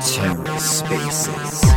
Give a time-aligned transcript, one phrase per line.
[0.00, 1.75] TerraSpaces.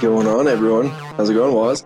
[0.00, 0.88] Going on, everyone?
[0.88, 1.84] How's it going, Woz?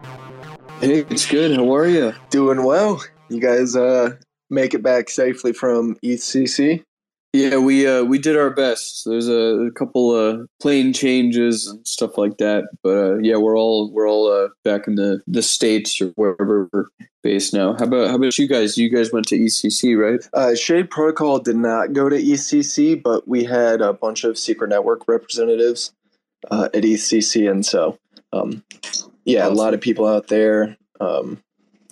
[0.79, 1.57] Hey, it's good.
[1.57, 2.15] How are you?
[2.31, 3.03] Doing well.
[3.29, 4.15] You guys uh,
[4.49, 6.85] make it back safely from ECC?
[7.33, 9.03] Yeah, we uh, we did our best.
[9.05, 13.59] There's a, a couple uh, plane changes and stuff like that, but uh, yeah, we're
[13.59, 16.87] all we're all uh, back in the, the states or wherever we're
[17.25, 17.73] based now.
[17.73, 18.79] How about how about you guys?
[18.79, 20.21] You guys went to ECC, right?
[20.33, 24.69] Uh, Shade Protocol did not go to ECC, but we had a bunch of Secret
[24.69, 25.91] Network representatives
[26.49, 27.99] uh, at ECC, and so
[28.35, 28.65] um,
[29.25, 31.43] yeah, a lot of people out there, um,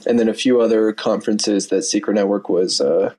[0.07, 3.15] and then a few other conferences that Secret Network was uh,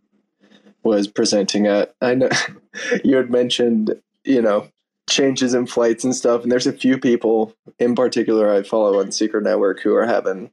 [0.83, 1.93] was presenting at.
[2.01, 2.29] I know
[3.03, 4.67] you had mentioned, you know,
[5.09, 9.11] changes in flights and stuff, and there's a few people in particular I follow on
[9.11, 10.51] Secret Network who are having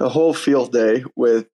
[0.00, 1.46] a whole field day with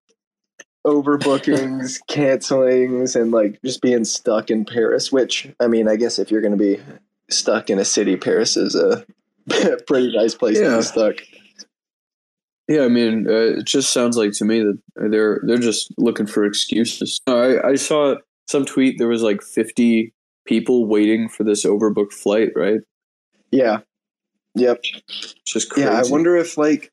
[0.86, 5.12] overbookings, cancelings, and like just being stuck in Paris.
[5.12, 6.80] Which I mean, I guess if you're going to be
[7.30, 9.04] stuck in a city, Paris is a
[9.86, 11.16] pretty nice place to be stuck.
[12.68, 14.78] Yeah, I mean, uh, it just sounds like to me that
[15.10, 17.20] they're they're just looking for excuses.
[17.26, 20.12] I, I saw some tweet there was like 50
[20.46, 22.80] people waiting for this overbooked flight, right?
[23.50, 23.80] Yeah.
[24.54, 24.80] Yep.
[25.08, 25.88] It's just crazy.
[25.88, 26.00] Yeah.
[26.00, 26.90] I wonder if like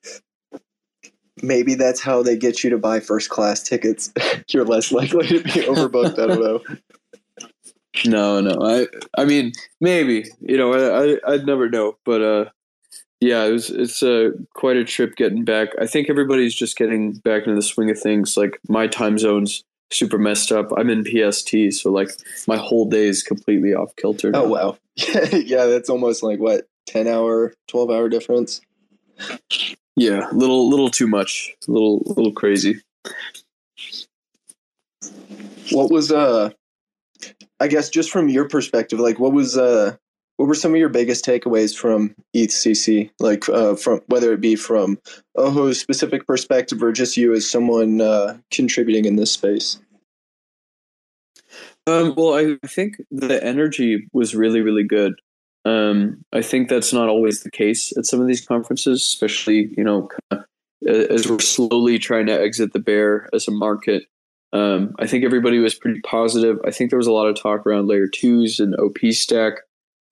[1.42, 4.12] maybe that's how they get you to buy first class tickets.
[4.48, 6.18] you're less likely to be overbooked.
[6.18, 6.60] I don't know.
[8.04, 8.58] No, no.
[8.60, 8.86] I
[9.16, 10.26] I mean, maybe.
[10.40, 12.50] You know, I, I I'd never know, but uh
[13.20, 15.70] yeah, it was it's uh, quite a trip getting back.
[15.80, 18.36] I think everybody's just getting back into the swing of things.
[18.36, 20.70] Like my time zone's super messed up.
[20.76, 22.10] I'm in PST, so like
[22.46, 24.32] my whole day is completely off kilter.
[24.34, 24.78] Oh wow.
[25.32, 28.60] yeah, that's almost like what ten hour, twelve hour difference.
[29.96, 31.54] Yeah, little little too much.
[31.66, 32.82] A little little crazy.
[35.70, 36.50] What was uh
[37.60, 39.96] I guess just from your perspective, like what was uh
[40.36, 43.10] what were some of your biggest takeaways from ETHCC?
[43.20, 44.98] Like uh from whether it be from
[45.36, 49.78] Ojo's specific perspective or just you as someone uh contributing in this space?
[51.86, 55.14] Um, well, I think the energy was really, really good.
[55.64, 59.84] Um, I think that's not always the case at some of these conferences, especially you
[59.84, 60.08] know
[60.86, 64.04] as we're slowly trying to exit the bear as a market.
[64.52, 66.58] Um, I think everybody was pretty positive.
[66.64, 69.54] I think there was a lot of talk around layer twos and OP stack,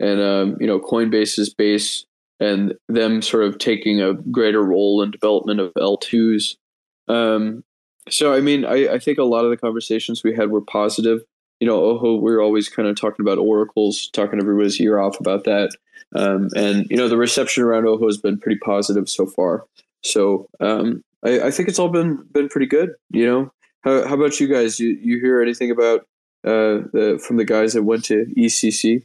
[0.01, 2.05] and um, you know Coinbase's base
[2.41, 6.57] and them sort of taking a greater role in development of L twos.
[7.09, 7.65] Um,
[8.09, 11.23] so I mean, I, I think a lot of the conversations we had were positive
[11.61, 15.45] you know, Ojo, we're always kind of talking about oracles, talking everybody's ear off about
[15.45, 15.71] that.
[16.15, 19.65] Um, and, you know, the reception around Ojo has been pretty positive so far.
[20.03, 23.53] So um, I, I think it's all been been pretty good, you know.
[23.85, 24.81] How, how about you guys?
[24.81, 26.01] You, you hear anything about
[26.43, 29.05] uh, the, from the guys that went to ECC?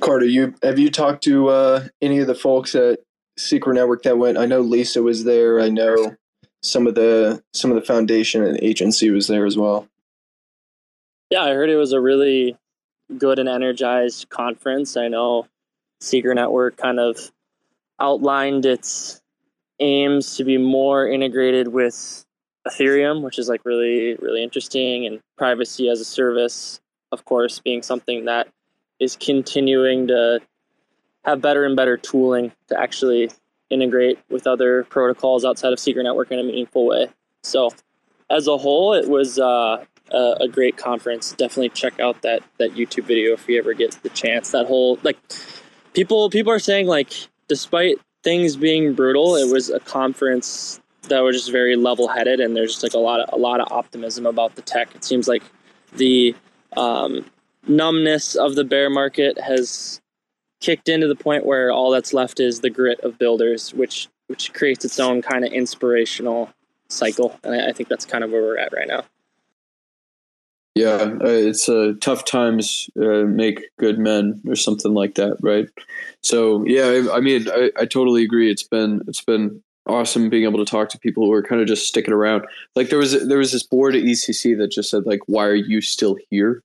[0.00, 3.00] Carter, you have you talked to uh any of the folks at
[3.38, 4.36] Secret Network that went?
[4.36, 5.60] I know Lisa was there.
[5.60, 6.16] I know
[6.62, 9.88] some of the some of the foundation and agency was there as well.
[11.30, 12.56] Yeah, I heard it was a really
[13.16, 14.96] good and energized conference.
[14.96, 15.48] I know
[16.00, 17.32] Secret Network kind of
[17.98, 19.21] outlined its
[19.82, 22.24] aims to be more integrated with
[22.66, 27.82] Ethereum, which is like really, really interesting, and privacy as a service, of course, being
[27.82, 28.48] something that
[29.00, 30.40] is continuing to
[31.24, 33.30] have better and better tooling to actually
[33.70, 37.08] integrate with other protocols outside of Secret Network in a meaningful way.
[37.42, 37.70] So,
[38.30, 41.32] as a whole, it was uh, a, a great conference.
[41.32, 44.52] Definitely check out that that YouTube video if you ever get the chance.
[44.52, 45.18] That whole like
[45.94, 47.12] people people are saying like
[47.48, 52.56] despite things being brutal, it was a conference that was just very level headed, and
[52.56, 54.94] there's just like a lot of a lot of optimism about the tech.
[54.94, 55.42] It seems like
[55.94, 56.34] the
[56.76, 57.24] um,
[57.66, 60.00] numbness of the bear market has
[60.60, 64.52] kicked into the point where all that's left is the grit of builders, which which
[64.52, 66.50] creates its own kind of inspirational
[66.88, 67.38] cycle.
[67.42, 69.04] And I, I think that's kind of where we're at right now.
[70.74, 75.68] Yeah, uh, it's uh, tough times uh, make good men or something like that, right?
[76.22, 78.50] So yeah, I, I mean, I, I, totally agree.
[78.50, 81.66] It's been it's been awesome being able to talk to people who are kind of
[81.66, 82.46] just sticking around.
[82.74, 85.54] Like there was there was this board at ECC that just said like, "Why are
[85.54, 86.62] you still here?"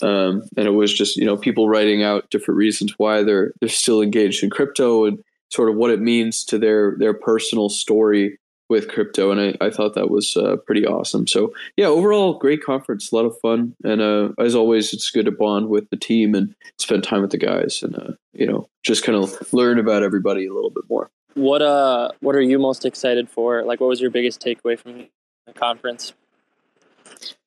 [0.00, 3.68] Um, and it was just you know people writing out different reasons why they're they're
[3.68, 8.38] still engaged in crypto and sort of what it means to their their personal story
[8.72, 11.26] with crypto, and I, I thought that was uh, pretty awesome.
[11.26, 15.26] So yeah, overall great conference, a lot of fun, and uh, as always, it's good
[15.26, 18.68] to bond with the team and spend time with the guys, and uh, you know
[18.82, 21.10] just kind of learn about everybody a little bit more.
[21.34, 23.62] What uh, what are you most excited for?
[23.62, 25.06] Like, what was your biggest takeaway from
[25.46, 26.14] the conference?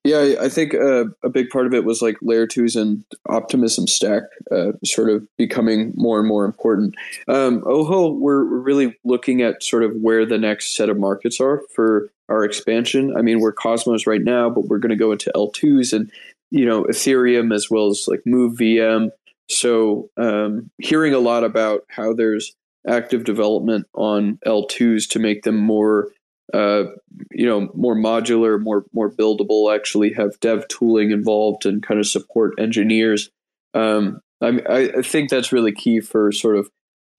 [0.04, 3.88] Yeah, I think uh, a big part of it was like layer twos and optimism
[3.88, 6.94] stack uh, sort of becoming more and more important.
[7.27, 11.63] Um, Ojo, we're really looking at sort of where the next set of markets are
[11.74, 13.16] for our expansion.
[13.18, 16.12] I mean, we're Cosmos right now, but we're going to go into L2s and,
[16.51, 19.10] you know, Ethereum as well as like Move VM.
[19.50, 22.56] So um, hearing a lot about how there's
[22.88, 26.10] active development on L2s to make them more
[26.54, 26.84] uh,
[27.32, 29.74] you know, more modular, more more buildable.
[29.74, 33.30] Actually, have dev tooling involved and kind of support engineers.
[33.74, 36.70] Um, I, I think that's really key for sort of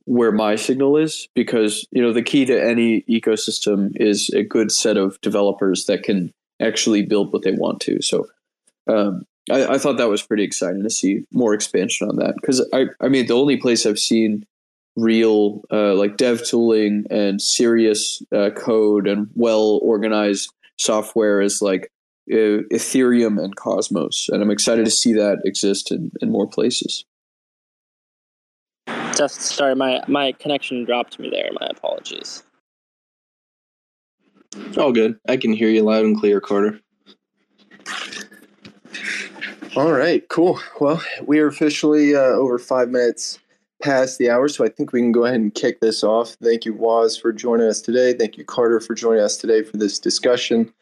[0.04, 4.70] where my signal is because you know the key to any ecosystem is a good
[4.70, 8.00] set of developers that can actually build what they want to.
[8.00, 8.28] So
[8.86, 12.66] um, I, I, thought that was pretty exciting to see more expansion on that because
[12.72, 14.46] I I mean the only place I've seen
[14.96, 21.92] real uh, like dev tooling and serious uh, code and well organized software is like
[22.32, 27.04] uh, Ethereum and Cosmos, and I'm excited to see that exist in, in more places.
[29.16, 31.50] Just sorry, my my connection dropped me there.
[31.60, 32.42] My apologies.
[34.76, 35.18] All good.
[35.28, 36.80] I can hear you loud and clear, Carter.
[39.76, 40.58] All right, cool.
[40.80, 43.38] Well, we are officially uh, over five minutes
[43.82, 46.36] past the hour, so I think we can go ahead and kick this off.
[46.42, 48.12] Thank you, Woz, for joining us today.
[48.12, 50.72] Thank you, Carter, for joining us today for this discussion,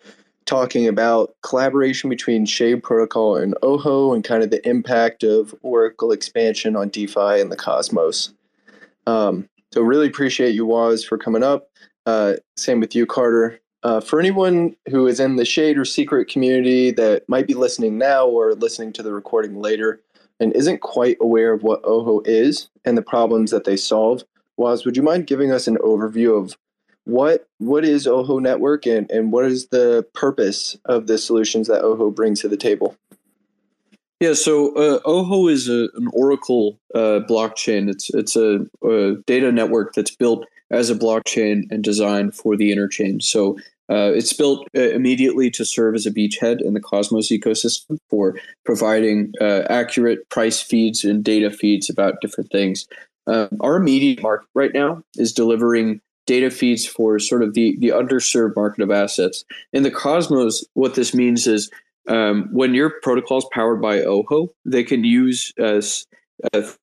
[0.47, 6.13] talking about collaboration between Shade Protocol and Ojo and kind of the impact of Oracle
[6.13, 8.33] expansion on DeFi and the Cosmos.
[9.07, 11.69] Um, so, really appreciate you, Woz, for coming up.
[12.07, 13.61] Uh, same with you, Carter.
[13.83, 17.99] Uh, for anyone who is in the Shade or Secret community that might be listening
[17.99, 20.01] now or listening to the recording later,
[20.45, 24.25] and isn't quite aware of what Ojo is and the problems that they solve,
[24.59, 26.55] Woz, would you mind giving us an overview of
[27.05, 31.83] what what is Ojo Network and, and what is the purpose of the solutions that
[31.83, 32.95] Ojo brings to the table?
[34.21, 37.89] Yeah, so uh, Ojo is a, an Oracle uh, blockchain.
[37.89, 42.71] It's it's a, a, data network that's built as a blockchain and designed for the
[42.71, 43.23] interchain.
[43.23, 43.59] So
[43.91, 48.39] uh, it's built uh, immediately to serve as a beachhead in the Cosmos ecosystem for
[48.65, 52.87] providing uh, accurate price feeds and data feeds about different things.
[53.27, 57.89] Um, our immediate market right now is delivering data feeds for sort of the, the
[57.89, 59.45] underserved market of assets.
[59.73, 61.71] In the Cosmos, what this means is
[62.09, 65.81] um, when your protocol is powered by Ojo, they can use uh,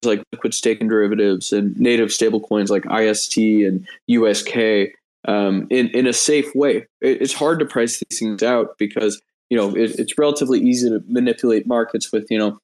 [0.04, 4.94] like liquid staking derivatives and native stablecoins like IST and USK
[5.28, 6.88] um, in in a safe way.
[7.02, 10.90] It, it's hard to price these things out because you know it, it's relatively easy
[10.90, 12.60] to manipulate markets with you know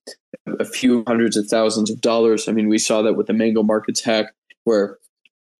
[0.60, 2.48] a few hundreds of thousands of dollars.
[2.48, 4.34] I mean, we saw that with the Mango Markets hack,
[4.64, 4.98] where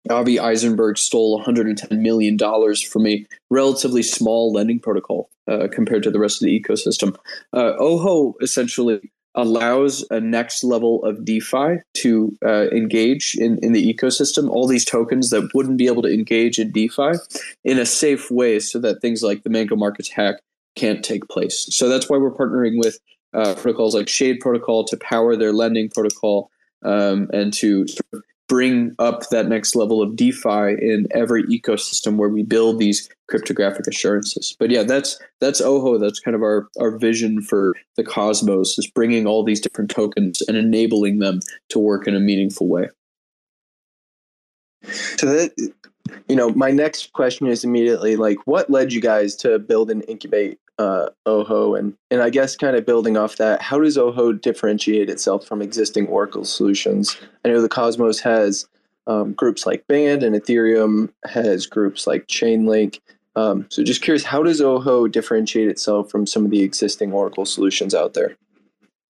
[0.10, 6.12] Avi Eisenberg stole 110 million dollars from a relatively small lending protocol uh, compared to
[6.12, 7.16] the rest of the ecosystem.
[7.54, 13.94] Uh, Ojo essentially allows a next level of DeFi to uh, engage in, in the
[13.94, 17.14] ecosystem, all these tokens that wouldn't be able to engage in DeFi
[17.64, 20.42] in a safe way so that things like the Mango Markets hack
[20.76, 21.68] can't take place.
[21.70, 23.00] So that's why we're partnering with
[23.34, 26.50] uh, protocols like Shade Protocol to power their lending protocol
[26.84, 27.86] um, and to
[28.48, 33.88] bring up that next level of DeFi in every ecosystem where we build these cryptographic
[33.88, 34.56] assurances.
[34.58, 35.98] But yeah, that's that's Ojo.
[35.98, 40.42] That's kind of our our vision for the Cosmos is bringing all these different tokens
[40.48, 41.40] and enabling them
[41.70, 42.90] to work in a meaningful way.
[45.18, 45.74] So that
[46.30, 50.04] you know, my next question is immediately like, what led you guys to build and
[50.08, 54.32] incubate uh, Ojo, and and I guess kind of building off that, how does Ojo
[54.32, 57.18] differentiate itself from existing Oracle solutions?
[57.44, 58.68] I know the Cosmos has
[59.08, 63.00] um, groups like Band, and Ethereum has groups like Chainlink.
[63.36, 67.46] Um, so just curious, how does Ojo differentiate itself from some of the existing Oracle
[67.46, 68.36] solutions out there?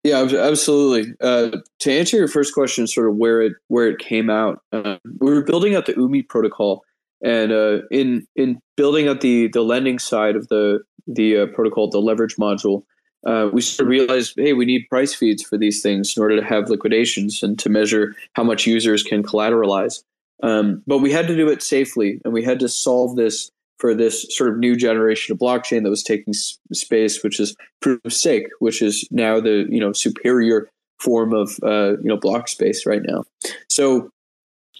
[0.03, 1.13] Yeah, absolutely.
[1.19, 4.97] Uh, to answer your first question, sort of where it where it came out, uh,
[5.19, 6.83] we were building out the Umee protocol,
[7.23, 11.89] and uh, in in building out the the lending side of the the uh, protocol,
[11.89, 12.83] the leverage module,
[13.25, 16.39] uh, we sort of realized, hey, we need price feeds for these things in order
[16.39, 20.03] to have liquidations and to measure how much users can collateralize.
[20.43, 23.93] Um, but we had to do it safely, and we had to solve this for
[23.93, 27.99] this sort of new generation of blockchain that was taking s- space, which is proof
[28.05, 30.69] of stake, which is now the you know superior
[30.99, 33.23] form of uh, you know block space right now.
[33.69, 34.09] So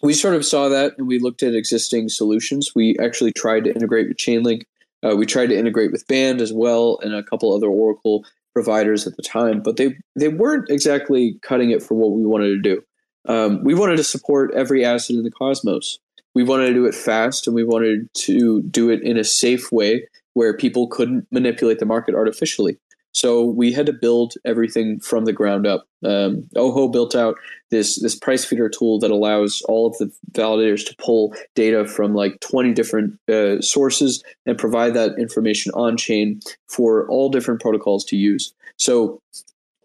[0.02, 2.72] we sort of saw that, and we looked at existing solutions.
[2.74, 4.62] We actually tried to integrate with Chainlink.
[5.02, 8.24] Uh, we tried to integrate with Band as well, and a couple other Oracle
[8.54, 12.48] providers at the time, but they they weren't exactly cutting it for what we wanted
[12.48, 12.82] to do.
[13.28, 15.98] Um, we wanted to support every asset in the cosmos.
[16.34, 19.70] We wanted to do it fast, and we wanted to do it in a safe
[19.70, 22.78] way where people couldn't manipulate the market artificially.
[23.16, 25.88] So we had to build everything from the ground up.
[26.04, 27.36] Um, Ojo built out
[27.70, 32.14] this this price feeder tool that allows all of the validators to pull data from
[32.14, 38.04] like 20 different uh, sources and provide that information on chain for all different protocols
[38.04, 38.52] to use.
[38.76, 39.18] So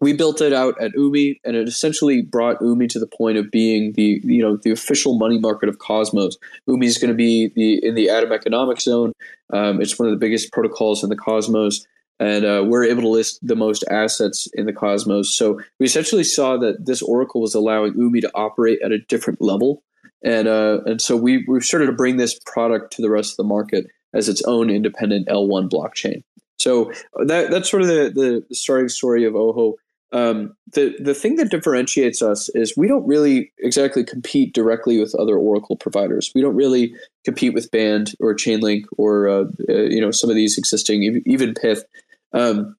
[0.02, 3.50] we built it out at Umee, and it essentially brought Umee to the point of
[3.50, 6.36] being the you know the official money market of Cosmos.
[6.68, 9.14] Umee is going to be the in the Atom Economic Zone.
[9.54, 11.86] Um, it's one of the biggest protocols in the Cosmos
[12.22, 15.34] and uh, we're able to list the most assets in the cosmos.
[15.34, 19.42] So we essentially saw that this oracle was allowing Umee to operate at a different
[19.42, 19.82] level,
[20.22, 23.36] and uh, and so we we started to bring this product to the rest of
[23.38, 26.22] the market as its own independent L1 blockchain.
[26.60, 26.92] So
[27.26, 29.74] that that's sort of the the starting story of Ojo.
[30.12, 35.12] Um, the the thing that differentiates us is we don't really exactly compete directly with
[35.16, 36.30] other Oracle providers.
[36.36, 40.36] We don't really compete with Band or Chainlink or uh, uh, you know some of
[40.36, 41.82] these existing even Pyth
[42.32, 42.76] um,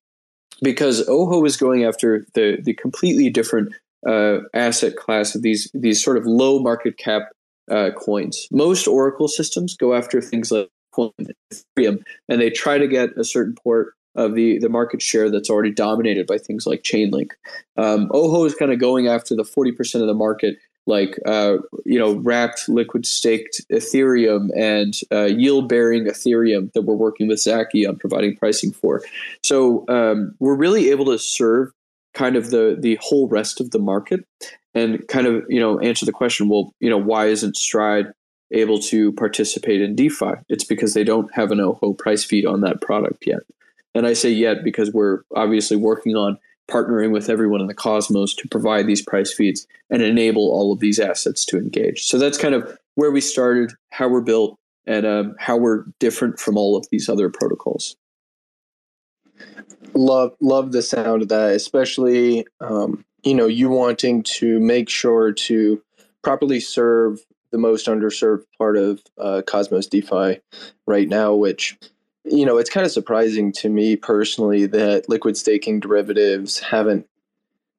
[0.61, 3.73] because Ojo is going after the the completely different
[4.07, 7.23] uh, asset class of these these sort of low market cap
[7.71, 8.47] uh, coins.
[8.51, 13.55] Most Oracle systems go after things like Ethereum, and they try to get a certain
[13.55, 17.31] port of the the market share that's already dominated by things like Chainlink.
[17.77, 21.57] Um, Ojo is kind of going after the forty percent of the market like uh,
[21.85, 27.39] you know wrapped liquid staked ethereum and uh, yield bearing ethereum that we're working with
[27.39, 29.01] zaki on providing pricing for.
[29.41, 31.71] So um, we're really able to serve
[32.13, 34.25] kind of the the whole rest of the market
[34.75, 38.07] and kind of you know answer the question well you know why isn't stride
[38.53, 40.33] able to participate in defi?
[40.47, 43.41] It's because they don't have an Ojo price feed on that product yet.
[43.95, 46.37] And i say yet because we're obviously working on
[46.69, 50.79] partnering with everyone in the cosmos to provide these price feeds and enable all of
[50.79, 52.03] these assets to engage.
[52.03, 56.39] So that's kind of where we started, how we're built, and um, how we're different
[56.39, 57.95] from all of these other protocols.
[59.93, 65.31] Love love the sound of that, especially um, you know you wanting to make sure
[65.31, 65.81] to
[66.23, 67.19] properly serve
[67.51, 70.39] the most underserved part of uh, Cosmos DeFi
[70.87, 71.77] right now, which
[72.25, 77.07] you know, it's kind of surprising to me personally that liquid staking derivatives haven't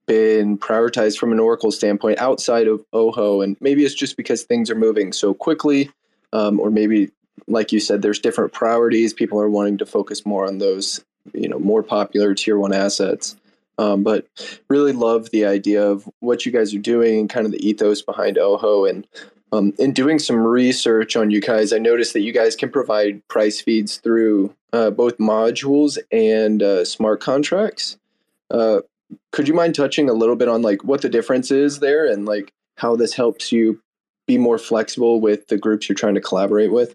[0.07, 3.41] been prioritized from an Oracle standpoint outside of Ojo.
[3.41, 5.91] And maybe it's just because things are moving so quickly,
[6.33, 7.11] um, or maybe,
[7.47, 9.15] like you said, there's different priorities.
[9.15, 13.37] People are wanting to focus more on those, you know, more popular tier one assets.
[13.77, 14.29] Um, but
[14.69, 18.03] really love the idea of what you guys are doing and kind of the ethos
[18.03, 19.05] behind Ojo and
[19.55, 23.27] um, in doing some research on you guys, I noticed that you guys can provide
[23.29, 27.97] price feeds through uh, both modules and uh, smart contracts.
[28.51, 28.81] Uh,
[29.33, 32.27] could you mind touching a little bit on like what the difference is there and
[32.27, 33.81] like how this helps you
[34.27, 36.95] be more flexible with the groups you're trying to collaborate with?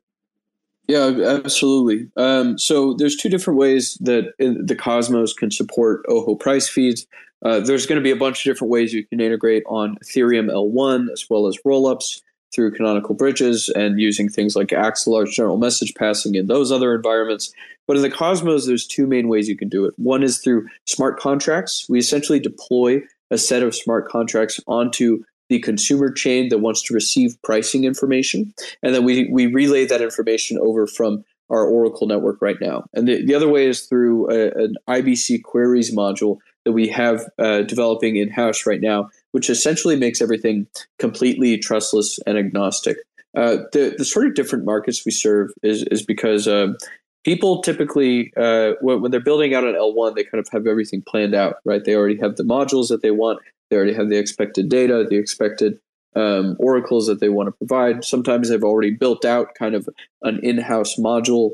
[0.88, 2.10] Yeah, absolutely.
[2.18, 7.06] Um, so there's two different ways that the Cosmos can support Ojo price feeds.
[7.46, 10.52] Uh, there's going to be a bunch of different ways you can integrate on Ethereum
[10.52, 12.22] L1 as well as rollups
[12.54, 17.54] through canonical bridges and using things like Axelar's general message passing in those other environments.
[17.88, 19.94] But in the Cosmos, there's two main ways you can do it.
[19.98, 21.88] One is through smart contracts.
[21.90, 23.02] We essentially deploy
[23.32, 28.54] a set of smart contracts onto the consumer chain that wants to receive pricing information.
[28.84, 32.86] And then we, we relay that information over from our Oracle network right now.
[32.94, 37.24] And the, the other way is through a, an IBC queries module that we have
[37.40, 40.68] uh, developing in house right now which essentially makes everything
[40.98, 42.98] completely trustless and agnostic.
[43.36, 46.76] Uh, the the sort of different markets we serve is is because um,
[47.24, 51.04] people typically uh, when, when, they're building out an L1, they kind of have everything
[51.08, 51.84] planned out, right?
[51.84, 53.40] They already have the modules that they want.
[53.70, 55.80] They already have the expected data, the expected
[56.16, 58.04] um, oracles that they want to provide.
[58.04, 59.88] Sometimes they've already built out kind of
[60.24, 61.52] an in-house module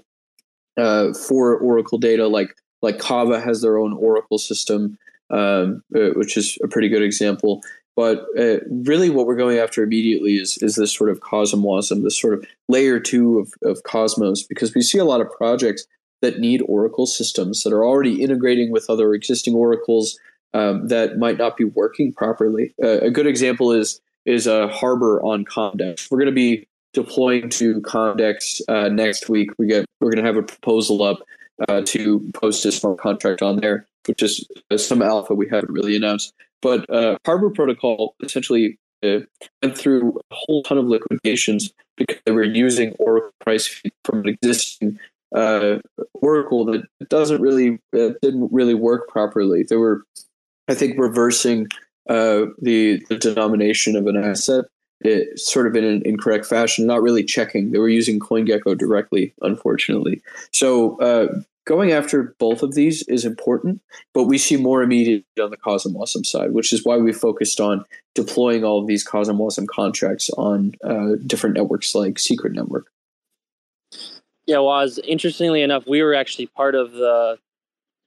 [0.78, 4.98] uh, for Oracle data, like like Kava has their own Oracle system
[5.30, 7.62] um, uh, which is a pretty good example.
[7.96, 12.20] But uh, really, what we're going after immediately is is this sort of cosmwasm, this
[12.20, 15.86] sort of layer two of, of cosmos, because we see a lot of projects
[16.22, 20.18] that need Oracle systems that are already integrating with other existing Oracles
[20.54, 22.74] um, that might not be working properly.
[22.84, 26.10] Uh, a good example is is a Harbor on Comdex.
[26.10, 29.52] We're going to be deploying to Comdex uh, next week.
[29.58, 31.20] We get we're going to have a proposal up
[31.70, 35.72] uh, to post this smart contract on there, which is uh, some alpha we haven't
[35.72, 36.34] really announced.
[36.62, 39.20] But uh, Harbor Protocol essentially uh,
[39.62, 44.20] went through a whole ton of liquidations because they were using Oracle price feed from
[44.20, 45.00] an existing
[45.36, 45.78] uh,
[46.14, 49.64] Oracle that doesn't really didn't really work properly.
[49.64, 50.04] They were,
[50.68, 51.68] I think, reversing
[52.10, 54.66] uh, the the denomination of an asset
[55.02, 57.72] it, sort of in an incorrect fashion, not really checking.
[57.72, 60.22] They were using CoinGecko directly, unfortunately.
[60.52, 63.82] So uh, going after both of these is important,
[64.14, 67.84] but we see more immediate on the CosmWasm side, which is why we focused on
[68.14, 72.88] deploying all of these CosmWasm contracts on uh, different networks like Secret Network.
[74.46, 77.38] Yeah, was interestingly enough, we were actually part of the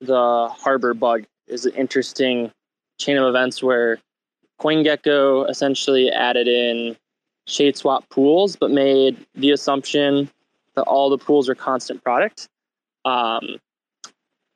[0.00, 1.24] the Harbor bug.
[1.48, 2.52] Is an interesting
[3.00, 3.98] chain of events where
[4.60, 6.96] CoinGecko essentially added in
[7.48, 10.30] ShadeSwap pools, but made the assumption
[10.76, 12.48] that all the pools are constant product.
[13.04, 13.58] Um,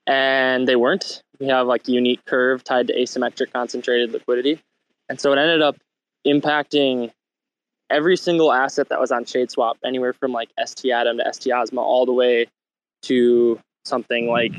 [0.07, 1.23] and they weren't.
[1.39, 4.61] We have like unique curve tied to asymmetric concentrated liquidity.
[5.09, 5.77] And so it ended up
[6.27, 7.13] impacting
[7.91, 11.79] every single asset that was on ShadeSwap, anywhere from like ST Atom to ST Osmo,
[11.79, 12.47] all the way
[13.03, 14.53] to something like,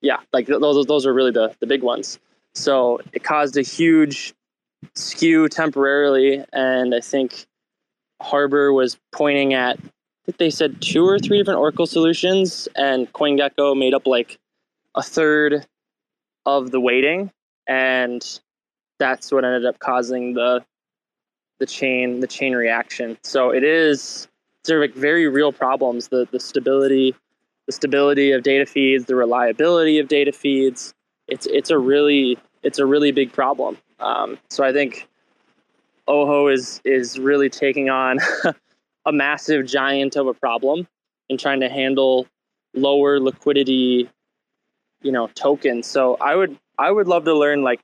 [0.00, 2.18] yeah, like those those are really the the big ones.
[2.54, 4.34] So it caused a huge
[4.94, 7.46] skew temporarily, and I think
[8.22, 9.78] Harbor was pointing at
[10.26, 14.38] think they said two or three different Oracle solutions, and CoinGecko made up like
[14.94, 15.66] a third
[16.44, 17.30] of the weighting,
[17.66, 18.40] and
[18.98, 20.64] that's what ended up causing the
[21.58, 23.16] the chain the chain reaction.
[23.22, 24.28] So it is
[24.64, 26.08] sort of like very real problems.
[26.08, 27.14] The the stability
[27.66, 30.94] the stability of data feeds, the reliability of data feeds.
[31.28, 33.78] It's it's a really it's a really big problem.
[34.00, 35.08] Um, so I think
[36.08, 38.18] Ojo is is really taking on
[39.06, 40.86] a massive giant of a problem
[41.28, 42.26] in trying to handle
[42.74, 44.10] lower liquidity,
[45.02, 45.86] you know, tokens.
[45.86, 47.80] So I would I would love to learn like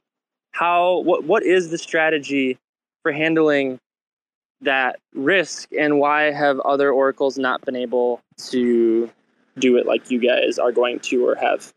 [0.51, 2.59] how what what is the strategy
[3.03, 3.79] for handling
[4.61, 9.11] that risk and why have other oracles not been able to
[9.59, 11.73] do it like you guys are going to or have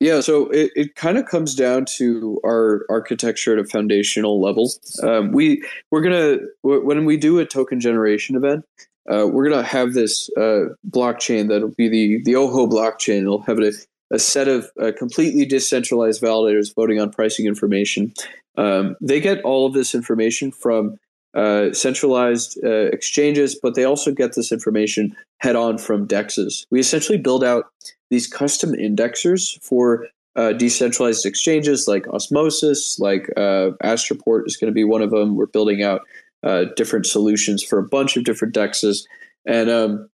[0.00, 4.70] yeah, so it, it kind of comes down to our architecture at a foundational level.
[5.02, 8.64] Um, we we're gonna when we do a token generation event,
[9.10, 13.22] uh, we're gonna have this uh, blockchain that'll be the the Ojo blockchain.
[13.22, 13.72] It'll have a,
[14.12, 18.12] a set of uh, completely decentralized validators voting on pricing information.
[18.56, 20.98] Um, they get all of this information from
[21.38, 26.66] uh, centralized uh, exchanges, but they also get this information head on from dexes.
[26.70, 27.66] We essentially build out
[28.10, 34.74] these custom indexers for uh, decentralized exchanges like Osmosis, like uh, Astroport is going to
[34.74, 35.36] be one of them.
[35.36, 36.00] We're building out
[36.42, 39.04] uh, different solutions for a bunch of different dexes.
[39.46, 40.10] And um,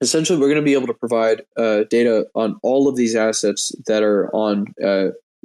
[0.00, 3.70] essentially, we're going to be able to provide uh, data on all of these assets
[3.86, 4.74] that are on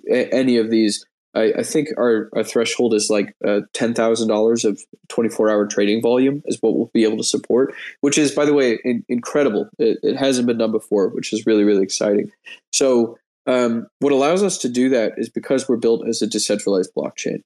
[0.09, 1.05] any of these
[1.35, 5.49] I, I think our, our threshold is like uh, ten thousand dollars of twenty four
[5.49, 8.79] hour trading volume is what we'll be able to support, which is by the way
[8.83, 9.69] in, incredible.
[9.77, 12.31] It, it, hasn't been done before, which is really really exciting.
[12.73, 16.91] So um, what allows us to do that is because we're built as a decentralized
[16.95, 17.41] blockchain.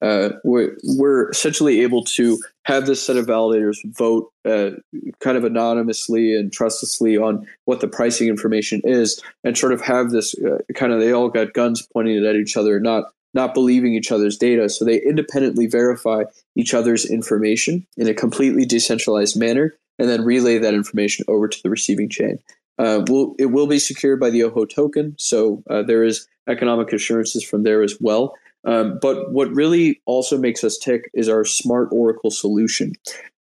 [0.00, 4.70] Uh, we're, we're essentially able to have this set of validators vote uh,
[5.18, 10.10] kind of anonymously and trustlessly on what the pricing information is and sort of have
[10.10, 13.06] this uh, kind of they all got guns pointing at each other not
[13.38, 14.68] not believing each other's data.
[14.68, 16.24] So they independently verify
[16.56, 21.58] each other's information in a completely decentralized manner and then relay that information over to
[21.62, 22.38] the receiving chain.
[22.78, 26.92] Uh, will it will be secured by the Ojo token, so uh, there is economic
[26.92, 28.34] assurances from there as well.
[28.64, 32.92] Um, but what really also makes us tick is our Smart Oracle solution.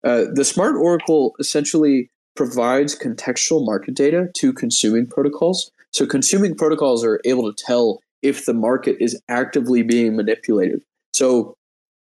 [0.04, 5.72] Uh, the Smart Oracle essentially provides contextual market data to consuming protocols.
[5.92, 10.82] So consuming protocols are able to tell if the market is actively being manipulated.
[11.14, 11.56] So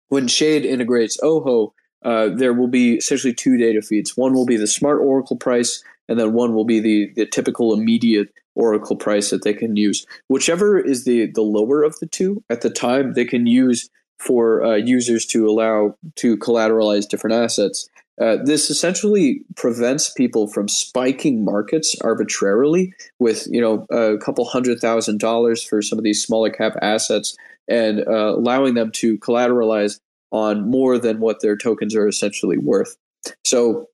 [0.09, 1.72] when Shade integrates Ojo,
[2.04, 4.16] uh, there will be essentially two data feeds.
[4.16, 7.72] One will be the smart Oracle price, and then one will be the, the typical
[7.72, 10.07] immediate Oracle price that they can use.
[10.28, 14.64] Whichever is the, the lower of the two at the time, they can use for
[14.64, 17.88] uh, users to allow to collateralize different assets.
[18.20, 24.81] Uh, this essentially prevents people from spiking markets arbitrarily with you know a couple hundred
[24.81, 27.37] thousand dollars for some of these smaller cap assets
[27.68, 30.00] and uh, allowing them to collateralize
[30.31, 32.96] on more than what their tokens are essentially worth.
[33.44, 33.87] So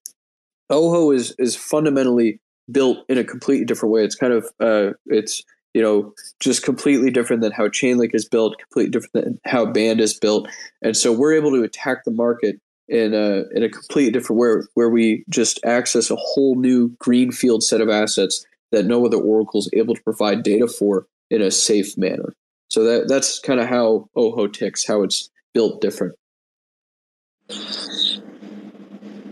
[0.71, 4.05] Ojo is is fundamentally built in a completely different way.
[4.05, 5.43] It's kind of uh, it's
[5.75, 10.01] you know just completely different than how Chainlink is built, completely different than how Band
[10.01, 10.49] is built,
[10.83, 14.67] and so we're able to attack the market in a in a completely different way,
[14.75, 19.61] where we just access a whole new greenfield set of assets that no other oracle
[19.61, 22.33] is able to provide data for in a safe manner.
[22.71, 26.15] So that that's kind of how Ojo ticks, how it's built different.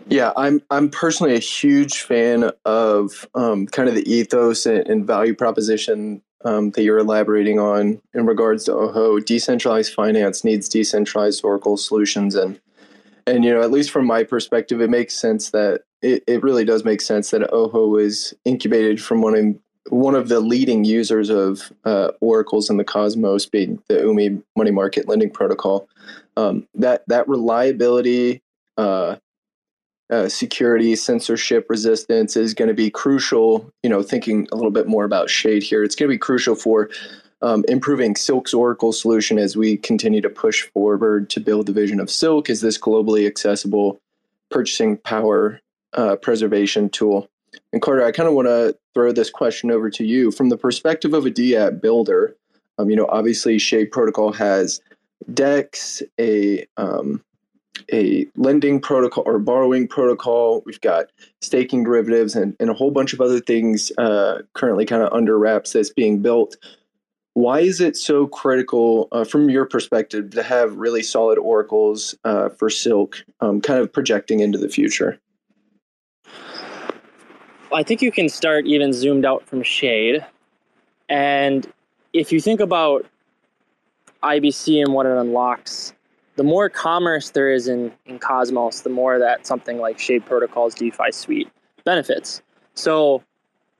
[0.08, 5.06] Yeah, I'm I'm personally a huge fan of um, kind of the ethos and, and
[5.06, 9.18] value proposition um, that you're elaborating on in regards to Ojo.
[9.20, 12.60] Decentralized finance needs decentralized Oracle solutions, and
[13.26, 16.64] and you know at least from my perspective, it makes sense that it, it really
[16.64, 21.28] does make sense that Ojo was incubated from one of one of the leading users
[21.28, 25.88] of uh, oracles in the Cosmos, being the Umee money market lending protocol.
[26.36, 28.42] Um, that that reliability.
[28.76, 29.16] Uh,
[30.10, 33.72] uh, security, censorship resistance is going to be crucial.
[33.82, 36.54] You know, thinking a little bit more about Shade here, it's going to be crucial
[36.54, 36.90] for
[37.42, 42.00] um, improving Silk's Oracle solution as we continue to push forward to build the vision
[42.00, 44.00] of Silk as this globally accessible
[44.50, 45.60] purchasing power
[45.94, 47.28] uh, preservation tool.
[47.72, 50.56] And Carter, I kind of want to throw this question over to you from the
[50.56, 52.34] perspective of a DApp builder.
[52.78, 54.80] Um, you know, obviously, Shade Protocol has
[55.34, 57.22] DEX, a um,
[57.92, 60.62] a lending protocol or borrowing protocol.
[60.64, 61.06] We've got
[61.40, 65.38] staking derivatives and, and a whole bunch of other things uh, currently kind of under
[65.38, 66.56] wraps that's being built.
[67.34, 72.50] Why is it so critical uh, from your perspective to have really solid oracles uh,
[72.50, 75.18] for Silk um, kind of projecting into the future?
[77.72, 80.24] I think you can start even zoomed out from Shade.
[81.08, 81.70] And
[82.12, 83.06] if you think about
[84.22, 85.94] IBC and what it unlocks,
[86.36, 90.74] the more commerce there is in, in Cosmos, the more that something like Shade Protocol's
[90.74, 91.50] DeFi suite
[91.84, 92.42] benefits.
[92.74, 93.22] So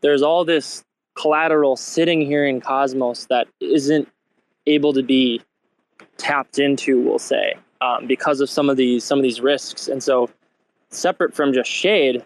[0.01, 4.09] there's all this collateral sitting here in Cosmos that isn't
[4.66, 5.40] able to be
[6.16, 9.88] tapped into, we'll say, um, because of some of these some of these risks.
[9.88, 10.31] And so,
[10.90, 12.25] separate from just Shade,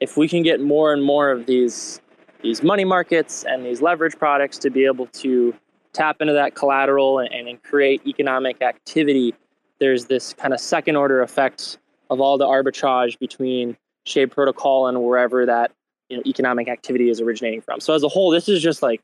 [0.00, 2.00] if we can get more and more of these
[2.42, 5.54] these money markets and these leverage products to be able to
[5.92, 9.34] tap into that collateral and, and create economic activity
[9.80, 11.78] there's this kind of second order effect
[12.10, 15.72] of all the arbitrage between Shade Protocol and wherever that
[16.10, 17.80] you know economic activity is originating from.
[17.80, 19.00] So as a whole, this is just like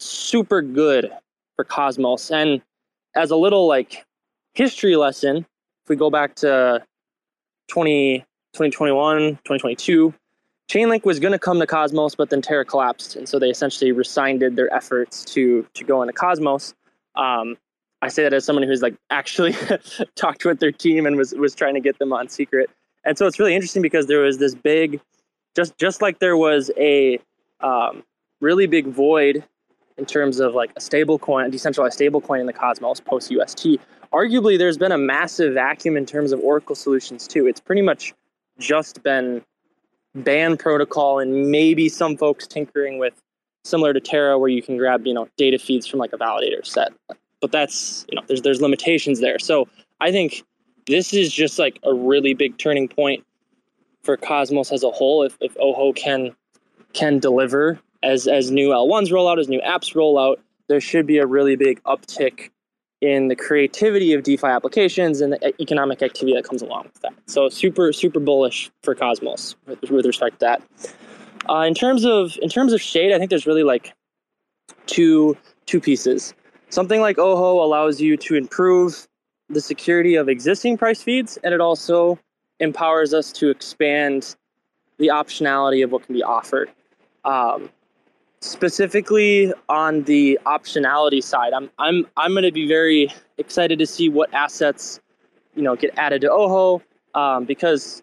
[0.00, 1.10] super good
[1.56, 2.30] for Cosmos.
[2.30, 2.60] And
[3.14, 4.04] as a little like
[4.54, 6.82] history lesson, if we go back to
[7.68, 8.18] 20,
[8.52, 10.12] 2021, 2022,
[10.68, 13.92] Chainlink was going to come to Cosmos, but then Terra collapsed, and so they essentially
[13.92, 16.74] resigned their efforts to to go into Cosmos.
[17.14, 17.56] Um,
[18.00, 19.54] I say that as someone who's like actually
[20.16, 22.70] talked with their team and was was trying to get them on secret.
[23.04, 25.00] And so it's really interesting because there was this big,
[25.54, 27.18] just just like there was a
[27.60, 28.02] um,
[28.40, 29.44] really big void
[29.98, 33.30] in terms of like a stable coin, a decentralized stable coin in the Cosmos post
[33.30, 33.78] UST.
[34.12, 37.46] Arguably, there's been a massive vacuum in terms of Oracle solutions too.
[37.46, 38.12] It's pretty much
[38.58, 39.42] just been
[40.14, 43.14] band protocol and maybe some folks tinkering with
[43.64, 46.64] similar to Terra, where you can grab you know data feeds from like a validator
[46.64, 46.92] set
[47.42, 49.38] but that's you know there's there's limitations there.
[49.38, 49.68] So
[50.00, 50.42] I think
[50.86, 53.26] this is just like a really big turning point
[54.02, 55.22] for Cosmos as a whole.
[55.22, 56.34] If if Ojo can
[56.92, 61.06] can deliver as as new L1s roll out, as new apps roll out, there should
[61.06, 62.50] be a really big uptick
[63.00, 67.12] in the creativity of DeFi applications and the economic activity that comes along with that.
[67.26, 70.62] So super super bullish for Cosmos with, with respect to that.
[71.48, 73.92] Uh, in terms of in terms of shade, I think there's really like
[74.86, 75.36] two
[75.66, 76.34] two pieces.
[76.70, 79.06] Something like Ojo allows you to improve
[79.48, 82.18] the security of existing price feeds, and it also
[82.62, 84.36] empowers us to expand
[84.98, 86.70] the optionality of what can be offered.
[87.24, 87.68] Um,
[88.40, 94.08] specifically on the optionality side, I'm I'm I'm going to be very excited to see
[94.08, 95.00] what assets
[95.54, 96.82] you know get added to Ojo
[97.14, 98.02] um, because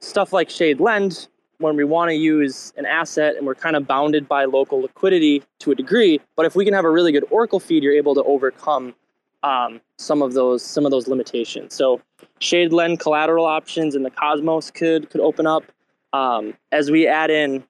[0.00, 3.86] stuff like Shade Lend when we want to use an asset and we're kind of
[3.86, 6.18] bounded by local liquidity to a degree.
[6.34, 8.94] But if we can have a really good Oracle feed, you're able to overcome
[9.42, 11.74] um, some of those some of those limitations.
[11.74, 12.00] So
[12.40, 15.64] shade lend collateral options in the Cosmos could could open up
[16.12, 17.64] um, as we add in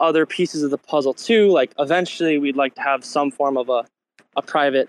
[0.00, 1.50] other pieces of the puzzle too.
[1.50, 3.84] Like eventually, we'd like to have some form of a
[4.36, 4.88] a private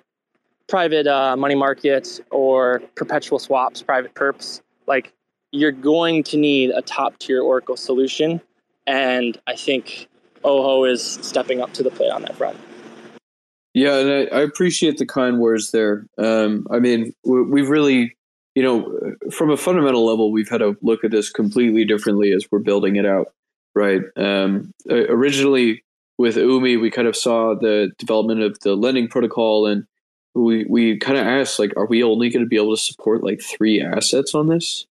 [0.68, 4.62] private uh, money market or perpetual swaps, private perps.
[4.88, 5.14] Like
[5.52, 8.40] you're going to need a top tier Oracle solution.
[8.86, 10.08] And I think
[10.44, 12.58] Ojo is stepping up to the plate on that front.
[13.80, 16.06] Yeah, and I, I appreciate the kind words there.
[16.18, 18.18] Um, I mean, we've really,
[18.54, 22.46] you know, from a fundamental level, we've had to look at this completely differently as
[22.52, 23.32] we're building it out.
[23.76, 24.02] right?
[24.18, 25.86] Um, originally
[26.18, 29.86] with Umee, we kind of saw the development of the lending protocol, and
[30.36, 33.24] we we kind of asked like, are we only going to be able to support
[33.24, 34.88] like three assets on this?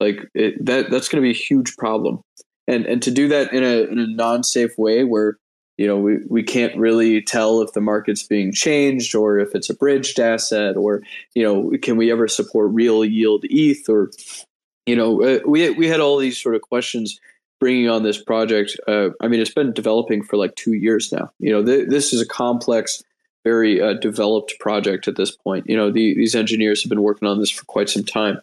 [0.00, 2.20] Like it, that that's going to be a huge problem,
[2.66, 5.36] and and to do that in a in a non safe way where
[5.76, 9.70] you know we, we can't really tell if the market's being changed or if it's
[9.70, 11.02] a bridged asset or
[11.34, 14.10] you know can we ever support real yield ETH or
[14.86, 17.18] you know uh, we we had all these sort of questions
[17.64, 18.78] bringing on this project.
[18.86, 21.30] Uh, I mean, it's been developing for like two years now.
[21.38, 23.02] You know, th- this is a complex,
[23.42, 25.64] very uh, developed project at this point.
[25.66, 28.40] You know, the, these engineers have been working on this for quite some time,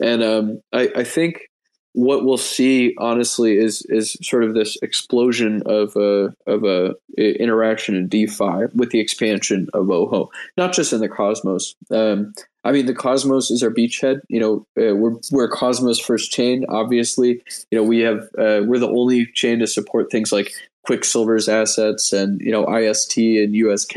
[0.00, 1.48] and um, I, I, think
[1.96, 7.96] what we'll see, honestly, is is sort of this explosion of a of a interaction
[7.96, 11.74] in DeFi with the expansion of Ojo, not just in the Cosmos.
[11.90, 14.20] Um, I mean, the Cosmos is our beachhead.
[14.28, 16.66] You know, uh, we're we're Cosmos first chain.
[16.68, 20.52] Obviously, you know we have uh, we're the only chain to support things like
[20.84, 23.96] Quicksilver's assets and you know IST and USK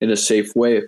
[0.00, 0.82] in a safe way.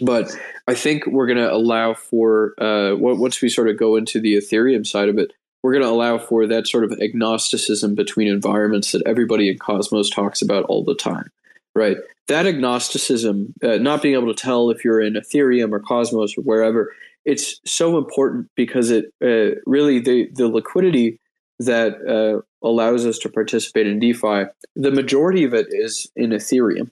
[0.00, 0.34] But
[0.66, 4.36] I think we're going to allow for uh, once we sort of go into the
[4.36, 5.32] Ethereum side of it,
[5.64, 10.10] we're going to allow for that sort of agnosticism between environments that everybody in Cosmos
[10.10, 11.30] talks about all the time,
[11.74, 11.96] right?
[12.28, 16.42] That agnosticism, uh, not being able to tell if you're in Ethereum or Cosmos or
[16.42, 16.92] wherever,
[17.24, 21.18] it's so important because it uh, really the the liquidity
[21.60, 24.44] that uh, allows us to participate in DeFi,
[24.76, 26.90] the majority of it is in Ethereum,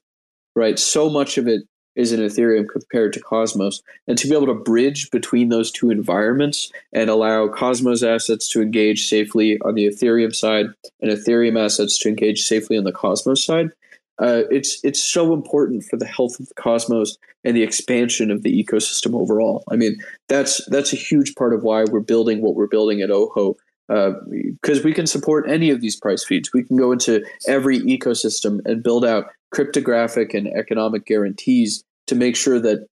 [0.56, 0.78] right?
[0.78, 3.82] So much of it is in Ethereum compared to Cosmos.
[4.06, 8.62] And to be able to bridge between those two environments and allow Cosmos assets to
[8.62, 10.66] engage safely on the Ethereum side
[11.00, 13.70] and Ethereum assets to engage safely on the Cosmos side,
[14.18, 18.42] uh, it's it's so important for the health of the Cosmos and the expansion of
[18.42, 19.64] the ecosystem overall.
[19.70, 19.96] I mean,
[20.28, 23.56] that's that's a huge part of why we're building what we're building at Ojo
[23.88, 26.52] because uh, we can support any of these price feeds.
[26.52, 32.36] We can go into every ecosystem and build out cryptographic and economic guarantees to make
[32.36, 32.86] sure that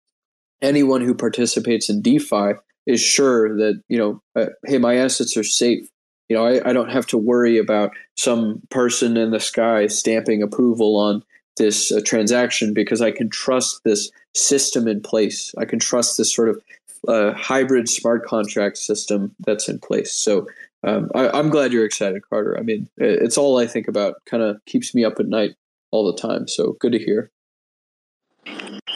[0.62, 2.52] anyone who participates in DeFi
[2.86, 5.88] is sure that you know, uh, hey, my assets are safe.
[6.28, 10.42] You know, I, I don't have to worry about some person in the sky stamping
[10.42, 11.24] approval on
[11.56, 15.52] this uh, transaction because I can trust this system in place.
[15.58, 16.62] I can trust this sort of
[17.08, 20.12] uh, hybrid smart contract system that's in place.
[20.12, 20.46] So
[20.84, 22.56] um, I, am glad you're excited, Carter.
[22.58, 24.14] I mean, it's all I think about.
[24.24, 25.54] Kind of keeps me up at night
[25.90, 26.48] all the time.
[26.48, 27.30] So good to hear.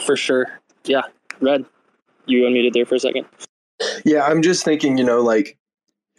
[0.04, 0.46] For sure.
[0.84, 1.02] Yeah.
[1.40, 1.64] Red,
[2.26, 3.26] you unmuted there for a second.
[4.04, 4.98] Yeah, I'm just thinking.
[4.98, 5.58] You know, like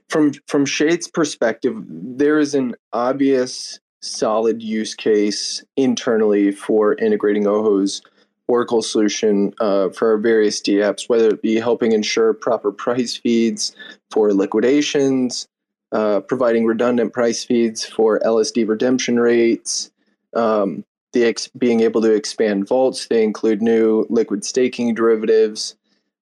[0.09, 8.01] from from Shade's perspective, there is an obvious, solid use case internally for integrating Ojo's
[8.47, 13.75] Oracle solution uh, for our various DApps, whether it be helping ensure proper price feeds
[14.11, 15.47] for liquidations,
[15.91, 19.91] uh, providing redundant price feeds for LSD redemption rates,
[20.35, 23.07] um, the ex- being able to expand vaults.
[23.07, 25.75] They include new liquid staking derivatives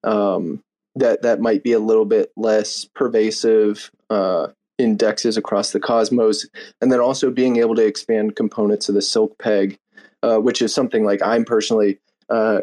[0.04, 0.64] um,
[0.96, 4.48] that that might be a little bit less pervasive uh,
[4.78, 6.48] indexes across the cosmos,
[6.82, 9.78] and then also being able to expand components of the Silk Peg,
[10.22, 12.00] uh, which is something like I'm personally.
[12.30, 12.62] Uh,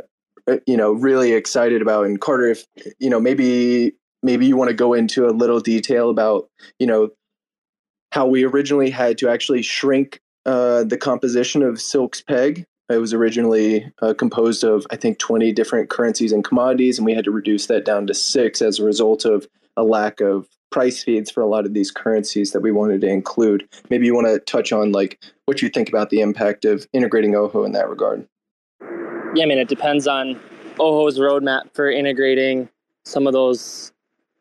[0.67, 2.07] you know, really excited about.
[2.07, 2.67] And Carter, if
[2.99, 7.11] you know, maybe maybe you want to go into a little detail about you know
[8.13, 12.65] how we originally had to actually shrink uh, the composition of Silk's peg.
[12.89, 17.15] It was originally uh, composed of, I think, 20 different currencies and commodities, and we
[17.15, 21.03] had to reduce that down to six as a result of a lack of price
[21.03, 23.69] feeds for a lot of these currencies that we wanted to include.
[23.91, 27.35] Maybe you want to touch on like what you think about the impact of integrating
[27.35, 28.27] Ojo in that regard.
[29.35, 30.41] Yeah, I mean, it depends on
[30.79, 32.69] Ojo's roadmap for integrating
[33.05, 33.93] some of those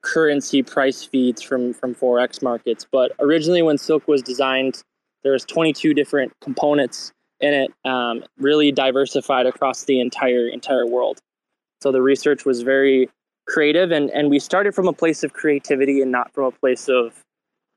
[0.02, 2.86] currency price feeds from from forex markets.
[2.90, 4.84] But originally, when Silk was designed,
[5.24, 11.20] there was 22 different components in it, um, really diversified across the entire entire world.
[11.82, 13.10] So the research was very
[13.48, 16.90] creative, and and we started from a place of creativity and not from a place
[16.90, 17.24] of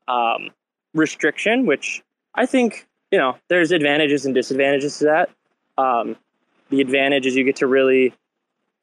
[0.07, 0.49] um,
[0.93, 2.01] restriction, which
[2.35, 5.29] I think you know there's advantages and disadvantages to that.
[5.77, 6.17] Um,
[6.69, 8.13] the advantage is you get to really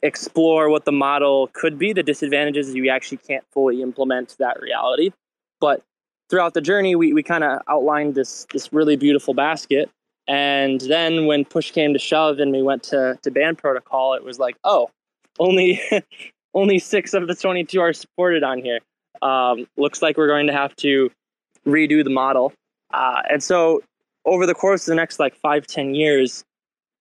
[0.03, 1.93] explore what the model could be.
[1.93, 5.11] The disadvantages is you actually can't fully implement that reality.
[5.61, 5.83] But
[6.31, 9.91] throughout the journey, we, we kind of outlined this this really beautiful basket.
[10.29, 14.23] And then when push came to shove and we went to, to band protocol, it
[14.23, 14.89] was like, oh,
[15.39, 15.81] only
[16.55, 18.79] only six of the 22 are supported on here.
[19.23, 21.11] Um, looks like we're going to have to
[21.67, 22.53] redo the model.
[22.93, 23.83] Uh, and so
[24.25, 26.45] over the course of the next like five, ten years,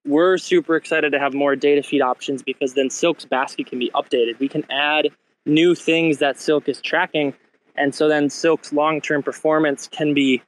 [0.06, 3.92] we're super excited to have more data feed options because then Silk's basket can be
[3.92, 4.40] updated.
[4.40, 5.10] We can add
[5.46, 7.34] new things that Silk is tracking.
[7.80, 10.42] And so then Silk's long term performance can be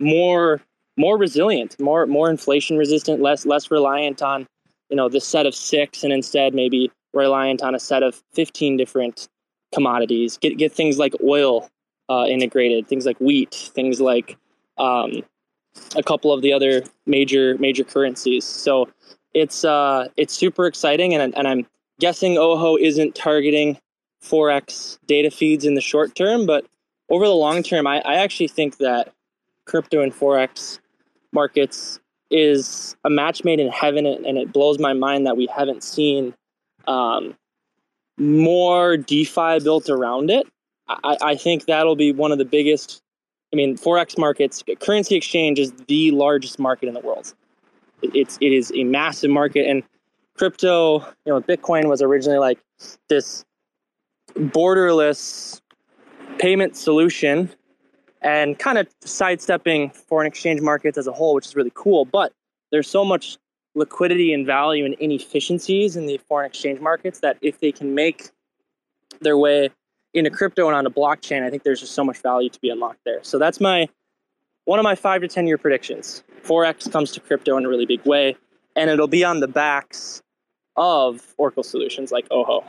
[0.00, 0.60] more
[0.96, 4.46] more resilient, more more inflation resistant, less less reliant on
[4.88, 8.76] you know the set of six, and instead maybe reliant on a set of fifteen
[8.76, 9.28] different
[9.72, 10.38] commodities.
[10.38, 11.68] Get get things like oil
[12.08, 14.36] uh, integrated, things like wheat, things like
[14.78, 15.22] um,
[15.94, 18.44] a couple of the other major major currencies.
[18.44, 18.88] So
[19.34, 21.66] it's uh, it's super exciting, and and I'm
[22.00, 23.78] guessing Ojo isn't targeting
[24.22, 26.66] forex data feeds in the short term, but
[27.08, 29.12] over the long term, I, I actually think that
[29.64, 30.78] crypto and forex
[31.32, 35.82] markets is a match made in heaven, and it blows my mind that we haven't
[35.82, 36.34] seen
[36.86, 37.36] um,
[38.16, 40.46] more DeFi built around it.
[40.88, 43.02] I, I think that'll be one of the biggest.
[43.52, 47.34] I mean, forex markets, currency exchange is the largest market in the world.
[48.02, 49.82] It's it is a massive market, and
[50.36, 52.58] crypto, you know, Bitcoin was originally like
[53.08, 53.44] this
[54.34, 55.60] borderless
[56.38, 57.50] payment solution
[58.22, 62.04] and kind of sidestepping foreign exchange markets as a whole, which is really cool.
[62.04, 62.32] But
[62.70, 63.38] there's so much
[63.74, 68.30] liquidity and value and inefficiencies in the foreign exchange markets that if they can make
[69.20, 69.70] their way
[70.12, 73.00] into crypto and onto blockchain, I think there's just so much value to be unlocked
[73.04, 73.20] there.
[73.22, 73.88] So that's my
[74.64, 76.22] one of my five to ten year predictions.
[76.42, 78.36] Forex comes to crypto in a really big way,
[78.76, 80.22] and it'll be on the backs
[80.76, 82.64] of Oracle solutions like Ojo.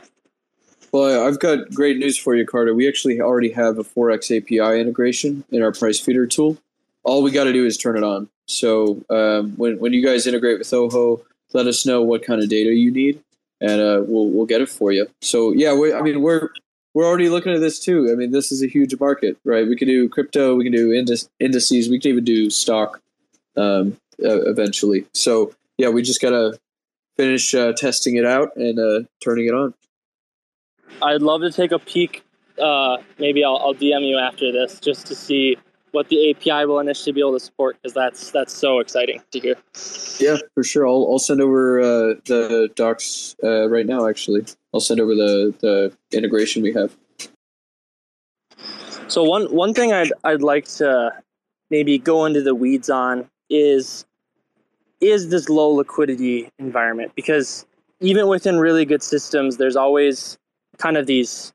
[0.92, 2.74] Well, I've got great news for you, Carter.
[2.74, 6.58] We actually already have a Forex API integration in our price feeder tool.
[7.02, 8.28] All we got to do is turn it on.
[8.46, 11.22] So um, when when you guys integrate with Ojo,
[11.54, 13.22] let us know what kind of data you need,
[13.60, 15.08] and uh, we'll we'll get it for you.
[15.22, 16.50] So yeah, we, I mean we're
[16.92, 18.10] we're already looking at this too.
[18.12, 19.66] I mean this is a huge market, right?
[19.66, 23.00] We can do crypto, we can do indices, we can even do stock
[23.56, 25.06] um, uh, eventually.
[25.14, 26.58] So yeah, we just gotta
[27.16, 29.72] finish uh, testing it out and uh, turning it on.
[31.00, 32.24] I'd love to take a peek.
[32.60, 35.56] Uh, maybe I'll, I'll DM you after this just to see
[35.92, 39.40] what the API will initially be able to support because that's that's so exciting to
[39.40, 39.56] hear.
[40.18, 40.86] Yeah, for sure.
[40.86, 44.08] I'll I'll send over uh, the docs uh, right now.
[44.08, 46.96] Actually, I'll send over the the integration we have.
[49.08, 51.12] So one one thing I'd I'd like to
[51.70, 54.06] maybe go into the weeds on is
[55.00, 57.66] is this low liquidity environment because
[58.00, 60.38] even within really good systems, there's always
[60.78, 61.52] kind of these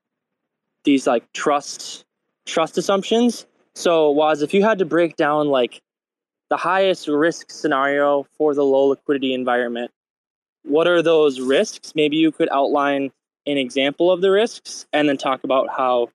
[0.84, 2.06] these like trust
[2.46, 3.46] trust assumptions.
[3.76, 5.82] So was if you had to break down like
[6.50, 9.92] the highest risk scenario for the low liquidity environment,
[10.64, 11.94] what are those risks?
[11.96, 13.12] Maybe you could outline
[13.46, 16.10] an example of the risks and then talk about how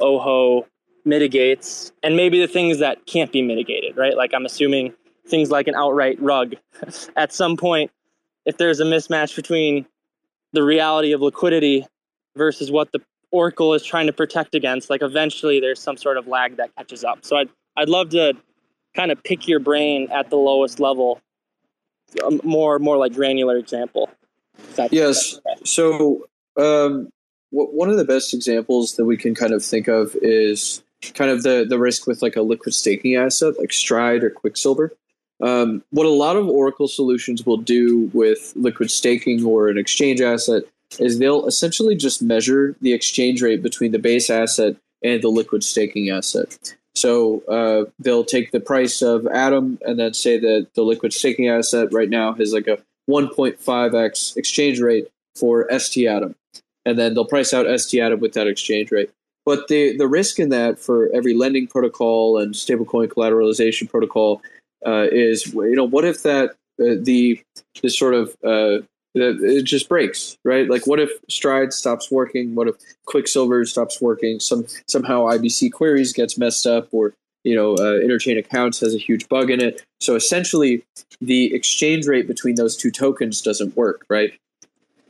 [0.00, 0.66] Ojo
[1.04, 4.16] mitigates and maybe the things that can't be mitigated, right?
[4.16, 4.94] Like I'm assuming
[5.26, 6.54] things like an outright rug.
[7.16, 7.90] At some point,
[8.44, 9.86] if there's a mismatch between
[10.52, 11.86] the reality of liquidity
[12.36, 16.28] versus what the Oracle is trying to protect against, like eventually there's some sort of
[16.28, 17.24] lag that catches up.
[17.24, 18.34] So I'd I'd love to
[18.94, 21.20] kind of pick your brain at the lowest level,
[22.24, 24.08] um, more more like granular example.
[24.90, 25.40] Yes.
[25.64, 27.08] So um,
[27.50, 30.82] one of the best examples that we can kind of think of is
[31.14, 34.92] kind of the the risk with like a liquid staking asset like Stride or Quicksilver.
[35.40, 40.20] Um, what a lot of Oracle solutions will do with liquid staking or an exchange
[40.20, 40.62] asset
[40.98, 45.64] is they'll essentially just measure the exchange rate between the base asset and the liquid
[45.64, 46.74] staking asset.
[46.94, 51.48] So uh, they'll take the price of Atom and then say that the liquid staking
[51.48, 52.78] asset right now has like a
[53.10, 56.36] 1.5x exchange rate for ST Atom.
[56.86, 59.10] And then they'll price out ST Atom with that exchange rate.
[59.44, 64.40] But the, the risk in that for every lending protocol and stablecoin collateralization protocol
[64.86, 67.40] uh, is, you know, what if that uh, the
[67.82, 70.68] this sort of uh, it just breaks, right?
[70.68, 72.54] Like, what if Stride stops working?
[72.54, 74.40] What if Quicksilver stops working?
[74.40, 78.98] Some somehow IBC queries gets messed up, or you know, uh, interchain accounts has a
[78.98, 79.84] huge bug in it.
[80.00, 80.84] So essentially,
[81.20, 84.32] the exchange rate between those two tokens doesn't work, right?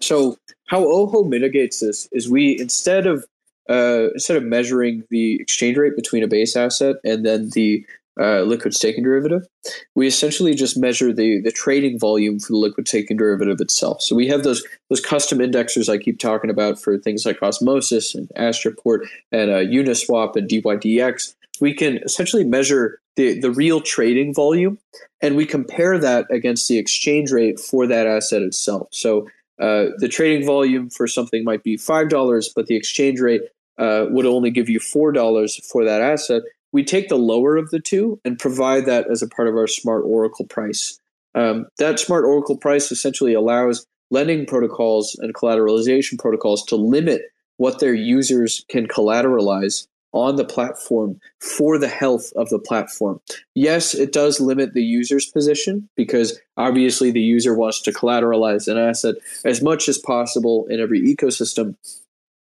[0.00, 0.36] So
[0.66, 3.24] how Ojo mitigates this is we instead of
[3.70, 7.86] uh, instead of measuring the exchange rate between a base asset and then the
[8.20, 9.46] uh, liquid staking derivative,
[9.94, 14.02] we essentially just measure the the trading volume for the liquid staking derivative itself.
[14.02, 18.14] So we have those those custom indexers I keep talking about for things like Osmosis
[18.14, 21.34] and Astroport and uh, Uniswap and DYDX.
[21.60, 24.78] We can essentially measure the the real trading volume,
[25.20, 28.88] and we compare that against the exchange rate for that asset itself.
[28.92, 29.28] So
[29.60, 33.42] uh, the trading volume for something might be five dollars, but the exchange rate
[33.78, 36.42] uh, would only give you four dollars for that asset
[36.74, 39.68] we take the lower of the two and provide that as a part of our
[39.68, 40.98] smart Oracle price.
[41.36, 47.22] Um, that smart Oracle price essentially allows lending protocols and collateralization protocols to limit
[47.58, 53.20] what their users can collateralize on the platform for the health of the platform.
[53.54, 58.78] Yes, it does limit the user's position because obviously the user wants to collateralize an
[58.78, 59.14] asset
[59.44, 61.76] as much as possible in every ecosystem,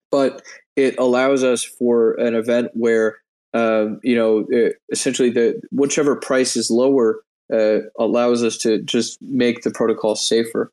[0.09, 0.41] but
[0.77, 3.17] it allows us for an event where
[3.53, 4.45] um, you know
[4.91, 7.21] essentially the whichever price is lower
[7.51, 10.71] uh, allows us to just make the protocol safer.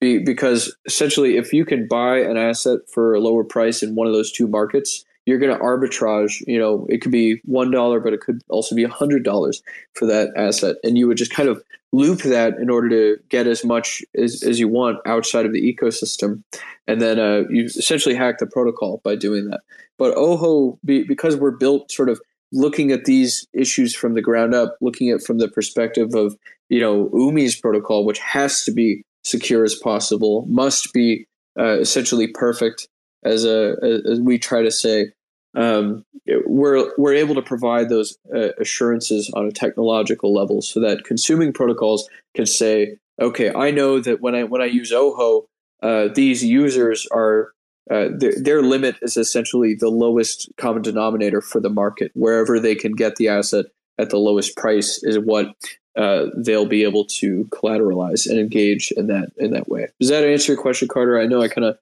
[0.00, 4.06] Be, because essentially, if you can buy an asset for a lower price in one
[4.06, 6.42] of those two markets, you're going to arbitrage.
[6.46, 9.62] You know, it could be one dollar, but it could also be a hundred dollars
[9.94, 11.62] for that asset, and you would just kind of
[11.92, 15.74] loop that in order to get as much as, as you want outside of the
[15.74, 16.42] ecosystem,
[16.86, 19.60] and then uh, you essentially hack the protocol by doing that.
[19.98, 22.20] But Ojo, be, because we're built sort of
[22.52, 26.36] looking at these issues from the ground up, looking at from the perspective of
[26.68, 31.26] you know Umee's protocol, which has to be secure as possible, must be
[31.58, 32.86] uh, essentially perfect,
[33.24, 33.76] as a
[34.10, 35.12] as we try to say.
[35.56, 36.04] Um,
[36.44, 41.52] we're we're able to provide those uh, assurances on a technological level, so that consuming
[41.52, 45.46] protocols can say, okay, I know that when I when I use Ojo,
[45.82, 47.52] uh, these users are
[47.90, 52.10] uh, their, their limit is essentially the lowest common denominator for the market.
[52.14, 53.66] Wherever they can get the asset
[53.98, 55.54] at the lowest price is what
[55.96, 59.88] uh, they'll be able to collateralize and engage in that in that way.
[60.00, 61.18] Does that answer your question, Carter?
[61.18, 61.78] I know I kind of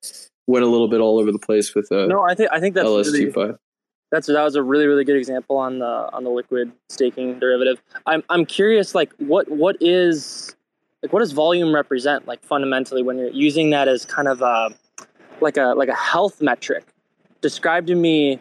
[0.46, 2.22] went a little bit all over the place with uh, no.
[2.22, 3.54] I think I think that's LST really,
[4.14, 7.82] that's that was a really really good example on the on the liquid staking derivative.
[8.06, 10.54] I'm I'm curious, like what what is
[11.02, 14.70] like what does volume represent like fundamentally when you're using that as kind of a
[15.40, 16.84] like a like a health metric.
[17.40, 18.40] Describe to me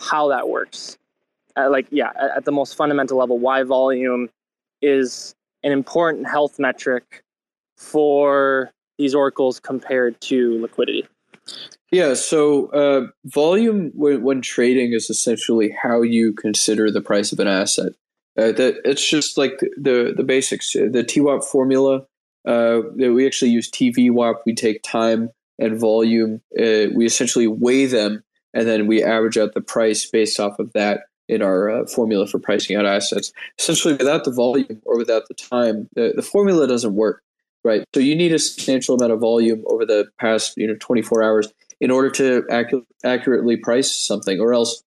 [0.00, 0.98] how that works.
[1.56, 4.28] Like yeah, at, at the most fundamental level, why volume
[4.82, 7.22] is an important health metric
[7.76, 11.06] for these oracles compared to liquidity.
[11.94, 17.38] Yeah, so uh, volume when, when, trading is essentially how you consider the price of
[17.38, 17.92] an asset.
[18.36, 20.72] Uh, that it's just like the the basics.
[20.72, 22.04] The TWAP formula.
[22.44, 24.40] Uh, we actually use TVWAP.
[24.44, 25.30] We take time
[25.60, 26.40] and volume.
[26.58, 28.24] Uh, we essentially weigh them
[28.54, 32.26] and then we average out the price based off of that in our uh, formula
[32.26, 33.32] for pricing out assets.
[33.58, 37.22] Essentially, without the volume or without the time, the, the formula doesn't work,
[37.62, 37.84] right?
[37.94, 41.52] So you need a substantial amount of volume over the past you know 24 hours
[41.84, 44.82] in order to accu- accurately price something, or else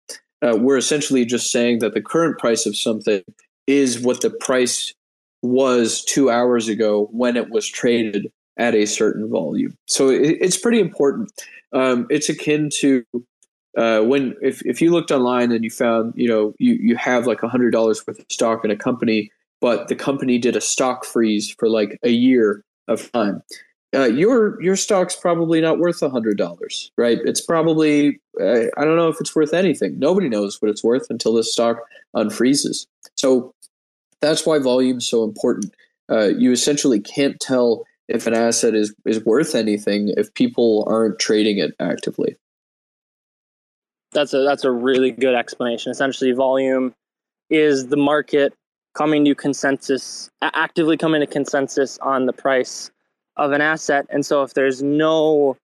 [0.42, 3.22] uh, we're essentially just saying that the current price of something
[3.66, 4.92] is what the price
[5.40, 9.74] was two hours ago when it was traded at a certain volume.
[9.86, 11.32] So it, it's pretty important.
[11.72, 13.06] Um, it's akin to
[13.78, 17.26] uh, when if, if you looked online and you found you know you, you have
[17.26, 19.30] like a hundred dollars worth of stock in a company,
[19.62, 23.42] but the company did a stock freeze for like a year of time.
[23.94, 27.18] Uh, your your stock's probably not worth a hundred dollars, right?
[27.24, 29.98] It's probably uh, I don't know if it's worth anything.
[29.98, 31.78] Nobody knows what it's worth until the stock
[32.16, 32.86] unfreezes.
[33.16, 33.54] So
[34.22, 35.74] that's why volume is so important.
[36.10, 41.18] Uh, you essentially can't tell if an asset is is worth anything if people aren't
[41.18, 42.36] trading it actively.
[44.12, 45.90] That's a that's a really good explanation.
[45.90, 46.94] Essentially, volume
[47.50, 48.54] is the market
[48.94, 52.90] coming to consensus, actively coming to consensus on the price
[53.36, 54.06] of an asset.
[54.10, 55.56] And so, if there's no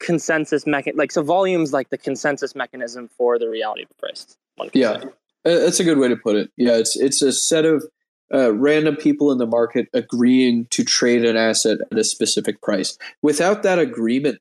[0.00, 4.36] consensus mechanism, like so, volume's like the consensus mechanism for the reality of the price.
[4.72, 5.08] Yeah, say.
[5.44, 6.50] that's a good way to put it.
[6.56, 7.84] Yeah, it's it's a set of
[8.32, 12.96] uh, random people in the market agreeing to trade an asset at a specific price.
[13.20, 14.38] Without that agreement,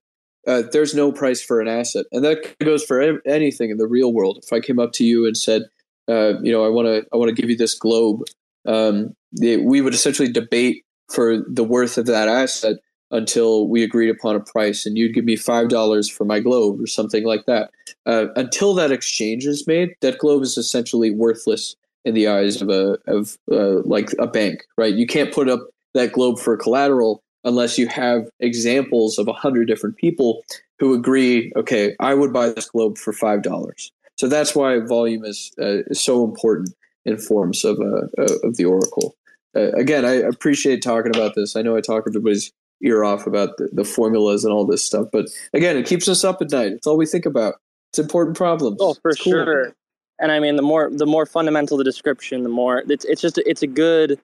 [0.48, 4.14] uh, there's no price for an asset, and that goes for anything in the real
[4.14, 4.40] world.
[4.44, 5.64] If I came up to you and said,
[6.08, 8.24] uh, you know, I want to, I want to give you this globe,
[8.66, 12.78] um, the, we would essentially debate for the worth of that asset
[13.12, 16.82] until we agreed upon a price, and you'd give me five dollars for my globe
[16.82, 17.70] or something like that.
[18.06, 22.70] Uh, until that exchange is made, that globe is essentially worthless in the eyes of
[22.70, 24.94] a of uh, like a bank, right?
[24.94, 25.62] You can't put up
[25.94, 30.44] that globe for collateral unless you have examples of a hundred different people
[30.80, 31.52] who agree.
[31.56, 33.92] Okay, I would buy this globe for five dollars.
[34.18, 38.08] So that's why volume is, uh, is so important in forms of uh
[38.44, 39.16] of the oracle.
[39.56, 41.56] Uh, again, I appreciate talking about this.
[41.56, 42.52] I know I talk everybody's
[42.84, 46.24] ear off about the, the formulas and all this stuff, but again, it keeps us
[46.24, 46.72] up at night.
[46.72, 47.56] It's all we think about.
[47.90, 48.78] It's important problems.
[48.80, 49.34] Oh, for cool.
[49.34, 49.76] sure
[50.22, 53.40] and I mean the more the more fundamental the description, the more it's it's just
[53.40, 54.20] it's a good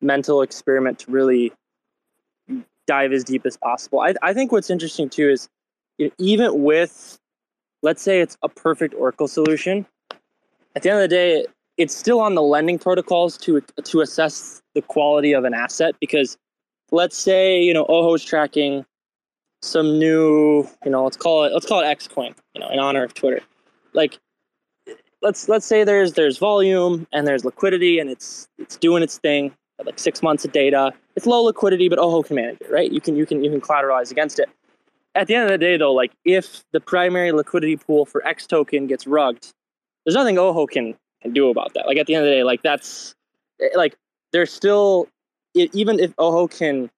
[0.00, 1.52] mental experiment to really
[2.86, 4.00] dive as deep as possible.
[4.00, 5.48] I I think what's interesting too is
[5.98, 7.18] you know, even with
[7.82, 9.86] let's say it's a perfect Oracle solution,
[10.76, 11.46] at the end of the day,
[11.80, 16.36] it's still on the lending protocols to to assess the quality of an asset because
[16.92, 18.84] let's say you know Ojo's tracking
[19.62, 22.78] some new you know let's call it let's call it X coin you know in
[22.78, 23.40] honor of Twitter,
[23.94, 24.18] like
[25.22, 29.52] let's let's say there's there's volume and there's liquidity and it's it's doing its thing
[29.84, 30.92] like six months of data.
[31.16, 32.92] It's low liquidity, but Ojo can manage it, right?
[32.92, 34.50] You can you can you can collateralize against it.
[35.14, 38.46] At the end of the day, though, like if the primary liquidity pool for X
[38.46, 39.46] token gets rugged,
[40.04, 41.86] there's nothing Ojo can can do about that.
[41.86, 43.14] Like at the end of the day, like that's
[43.60, 43.96] eh, like
[44.32, 45.08] there's still
[45.54, 46.90] even if Ojo can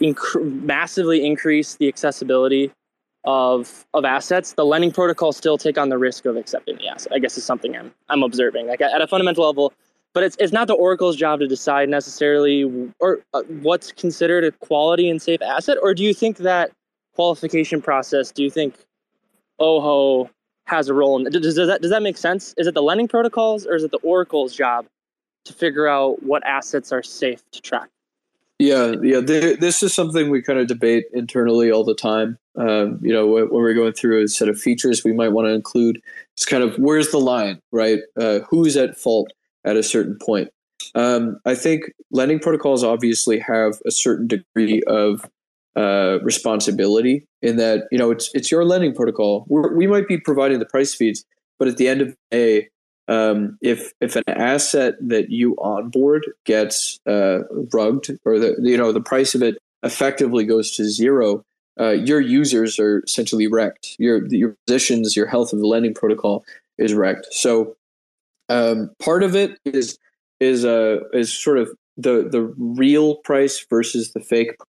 [0.00, 2.72] inc- massively increase the accessibility
[3.24, 7.12] of of assets, the lending protocol still take on the risk of accepting the asset.
[7.12, 8.68] I guess is something I'm I'm observing.
[8.68, 9.72] Like at a fundamental level,
[10.14, 14.52] but it's it's not the Oracle's job to decide necessarily or uh, what's considered a
[14.52, 15.76] quality and safe asset.
[15.82, 16.70] Or do you think that
[17.14, 18.30] qualification process?
[18.30, 18.74] Do you think
[19.58, 20.30] Ojo
[20.68, 22.54] has a role in does, does that does that make sense?
[22.56, 24.86] Is it the lending protocols or is it the Oracle's job
[25.44, 27.88] to figure out what assets are safe to track?
[28.58, 29.20] Yeah, yeah.
[29.20, 32.38] this is something we kind of debate internally all the time.
[32.56, 35.52] Um, you know, when, we're going through a set of features we might want to
[35.52, 36.02] include,
[36.34, 38.00] it's kind of where's the line, right?
[38.16, 39.30] Uh, who's at fault
[39.64, 40.50] at a certain point?
[40.96, 45.24] Um, I think lending protocols obviously have a certain degree of
[45.78, 49.44] uh, responsibility in that you know it's it's your lending protocol.
[49.48, 51.24] We're, we might be providing the price feeds,
[51.58, 52.68] but at the end of the day,
[53.06, 57.40] um, if if an asset that you onboard gets uh,
[57.72, 61.44] rugged or the you know the price of it effectively goes to zero,
[61.80, 63.94] uh, your users are essentially wrecked.
[64.00, 66.44] Your your positions, your health of the lending protocol
[66.76, 67.28] is wrecked.
[67.30, 67.76] So
[68.48, 69.96] um, part of it is
[70.40, 74.66] is uh, is sort of the the real price versus the fake price.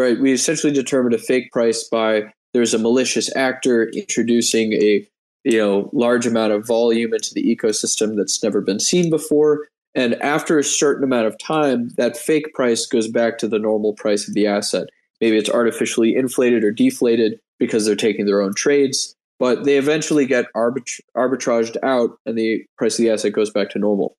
[0.00, 0.18] Right?
[0.18, 5.06] We essentially determine a fake price by there's a malicious actor introducing a
[5.44, 9.68] you know large amount of volume into the ecosystem that's never been seen before.
[9.94, 13.92] And after a certain amount of time that fake price goes back to the normal
[13.92, 14.88] price of the asset.
[15.20, 20.26] Maybe it's artificially inflated or deflated because they're taking their own trades but they eventually
[20.26, 24.14] get arbit- arbitraged out and the price of the asset goes back to normal.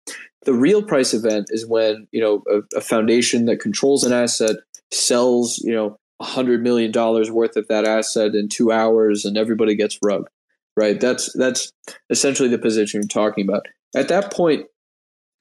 [0.45, 4.57] The real price event is when you know a, a foundation that controls an asset
[4.91, 6.91] sells you know a $100 million
[7.33, 10.27] worth of that asset in two hours and everybody gets rugged
[10.75, 10.99] right?
[10.99, 11.71] That's that's
[12.09, 13.67] essentially the position you're talking about.
[13.95, 14.65] At that point,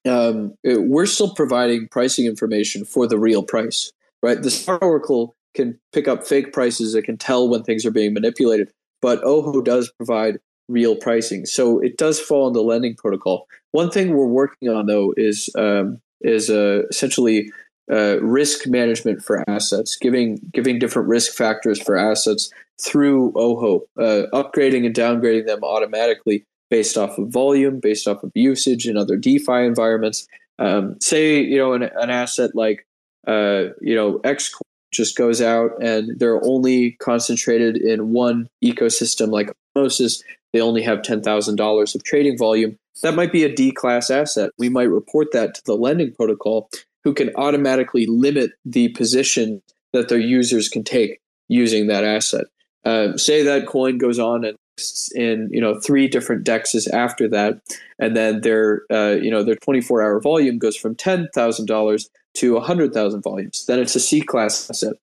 [0.08, 3.92] um, we're still providing pricing information for the real price,
[4.22, 4.40] right?
[4.40, 8.14] The Smart Oracle can pick up fake prices; it can tell when things are being
[8.14, 8.70] manipulated.
[9.02, 10.38] But Ojo does provide
[10.68, 13.46] real pricing, so it does fall in the lending protocol.
[13.72, 17.50] One thing we're working on, though, is um, is uh, essentially
[17.90, 24.26] uh, risk management for assets, giving giving different risk factors for assets through Ojo, uh,
[24.32, 29.16] upgrading and downgrading them automatically based off of volume, based off of usage in other
[29.16, 30.26] DeFi environments.
[30.58, 32.86] Um, say you know an, an asset like
[33.26, 34.54] uh, you know X
[34.92, 40.22] just goes out and they're only concentrated in one ecosystem like Osmosis.
[40.52, 42.76] They only have ten thousand dollars of trading volume.
[43.02, 44.50] That might be a D class asset.
[44.58, 46.68] We might report that to the lending protocol
[47.04, 52.44] who can automatically limit the position that their users can take using that asset.
[52.84, 57.28] Uh, say that coin goes on and lists in you know three different dexes after
[57.28, 57.60] that,
[57.98, 62.08] and then their uh, you know their 24 hour volume goes from ten thousand dollars
[62.34, 63.64] to a hundred thousand volumes.
[63.66, 64.94] Then it's a C class asset.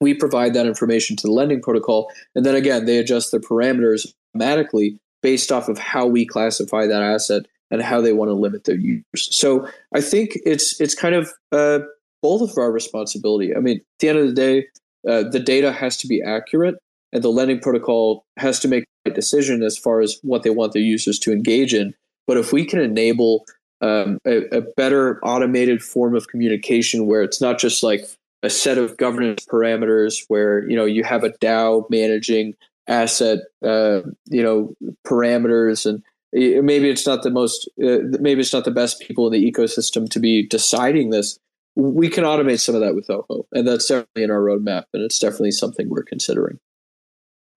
[0.00, 4.12] We provide that information to the lending protocol, and then again they adjust their parameters
[4.34, 8.64] automatically based off of how we classify that asset and how they want to limit
[8.64, 9.28] their users.
[9.30, 11.80] So I think it's it's kind of uh,
[12.22, 13.54] both of our responsibility.
[13.54, 14.66] I mean, at the end of the day,
[15.08, 16.76] uh, the data has to be accurate,
[17.12, 20.72] and the lending protocol has to make a decision as far as what they want
[20.72, 21.94] their users to engage in.
[22.26, 23.44] But if we can enable
[23.80, 28.04] um, a, a better automated form of communication where it's not just like
[28.42, 32.54] a set of governance parameters where you know you have a DAO managing
[32.88, 34.74] asset uh, you know
[35.06, 36.02] parameters and
[36.32, 40.08] maybe it's not the most uh, maybe it's not the best people in the ecosystem
[40.10, 41.38] to be deciding this.
[41.74, 45.02] We can automate some of that with Ojo and that's definitely in our roadmap and
[45.02, 46.58] it's definitely something we're considering.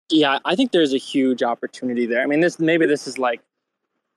[0.09, 2.21] Yeah i think there's a huge opportunity there.
[2.21, 3.41] I mean this maybe this is like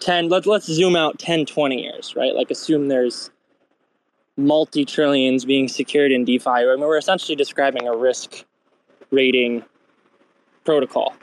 [0.01, 2.35] 10 let, let's zoom out 10 20 years right?
[2.35, 3.31] Like assume there's
[4.37, 6.51] multi-trillions being secured in defi.
[6.51, 8.45] I mean, we're essentially describing a risk
[9.11, 9.65] rating
[10.65, 11.15] protocol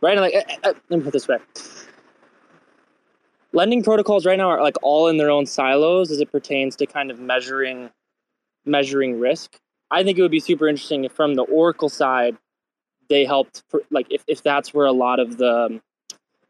[0.00, 0.16] right?
[0.16, 1.38] And like uh, uh, let me put this way
[3.58, 6.86] lending protocols right now are like all in their own silos as it pertains to
[6.86, 7.90] kind of measuring
[8.64, 9.58] measuring risk.
[9.90, 12.36] I think it would be super interesting if from the Oracle side
[13.08, 15.80] they helped like if, if that's where a lot of the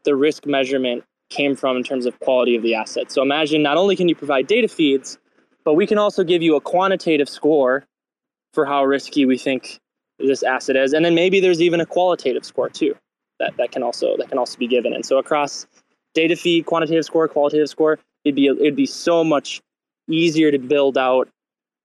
[0.05, 3.11] the risk measurement came from in terms of quality of the asset.
[3.11, 5.19] So imagine not only can you provide data feeds,
[5.65, 7.87] but we can also give you a quantitative score
[8.53, 9.79] for how risky we think
[10.19, 10.93] this asset is.
[10.93, 12.95] And then maybe there's even a qualitative score too
[13.39, 14.93] that, that can also that can also be given.
[14.93, 15.67] And so across
[16.15, 17.99] data feed, quantitative score, qualitative score.
[18.25, 19.61] It'd be it'd be so much
[20.09, 21.29] easier to build out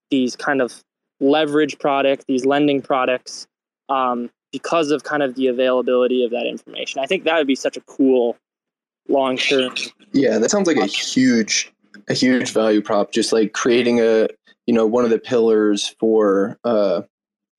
[0.10, 0.84] these kind of
[1.20, 3.48] leverage product, these lending products,
[3.90, 7.02] um, because of kind of the availability of that information.
[7.02, 8.38] I think that would be such a cool
[9.10, 9.76] long term.
[10.12, 11.72] Yeah, that sounds like a huge
[12.08, 13.12] a huge value prop.
[13.12, 14.28] Just like creating a
[14.66, 17.02] you know one of the pillars for uh,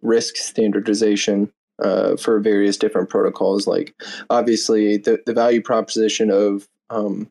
[0.03, 1.53] risk standardization
[1.83, 3.67] uh, for various different protocols.
[3.67, 3.95] Like
[4.31, 7.31] obviously the the value proposition of um,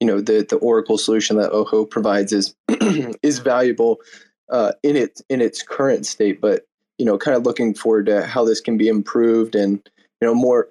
[0.00, 2.54] you know the the Oracle solution that Ojo provides is
[3.22, 3.98] is valuable
[4.50, 6.66] uh, in its in its current state, but
[6.98, 9.80] you know, kind of looking forward to how this can be improved and
[10.20, 10.68] you know more.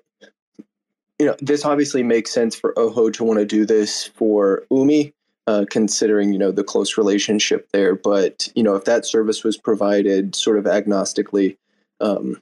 [1.20, 5.14] You know, this obviously makes sense for Ojo to want to do this for Umee
[5.46, 7.96] uh, considering you know the close relationship there.
[7.96, 11.58] But you know, if that service was provided sort of agnostically
[12.00, 12.42] um,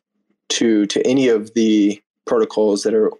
[0.49, 3.11] to to any of the protocols that are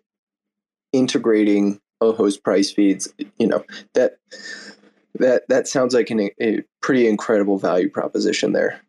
[0.92, 3.64] integrating Ojo's price feeds, you know
[3.94, 4.18] that
[5.16, 8.82] that that sounds like an, a pretty incredible value proposition there.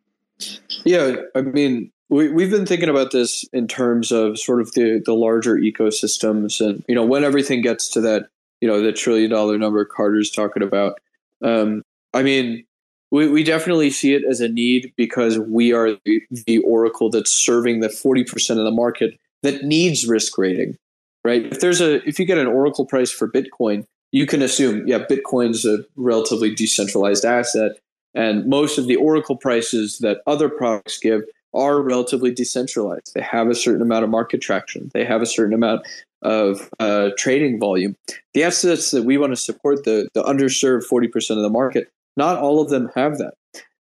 [0.84, 5.02] Yeah, I mean, we we've been thinking about this in terms of sort of the
[5.04, 8.28] the larger ecosystems, and you know, when everything gets to that,
[8.60, 11.00] you know, the trillion dollar number Carter's talking about.
[11.42, 11.82] Um,
[12.12, 12.64] I mean,
[13.10, 17.32] we, we definitely see it as a need because we are the, the oracle that's
[17.32, 20.76] serving the 40% of the market that needs risk rating
[21.22, 21.44] right?
[21.44, 24.98] If there's a if you get an oracle price for bitcoin you can assume yeah
[24.98, 27.72] bitcoin's a relatively decentralized asset
[28.14, 33.12] and most of the oracle prices that other products give are relatively decentralized.
[33.14, 34.90] They have a certain amount of market traction.
[34.94, 35.86] They have a certain amount
[36.22, 37.96] of uh, trading volume.
[38.34, 42.38] The assets that we want to support the the underserved 40% of the market not
[42.38, 43.34] all of them have that.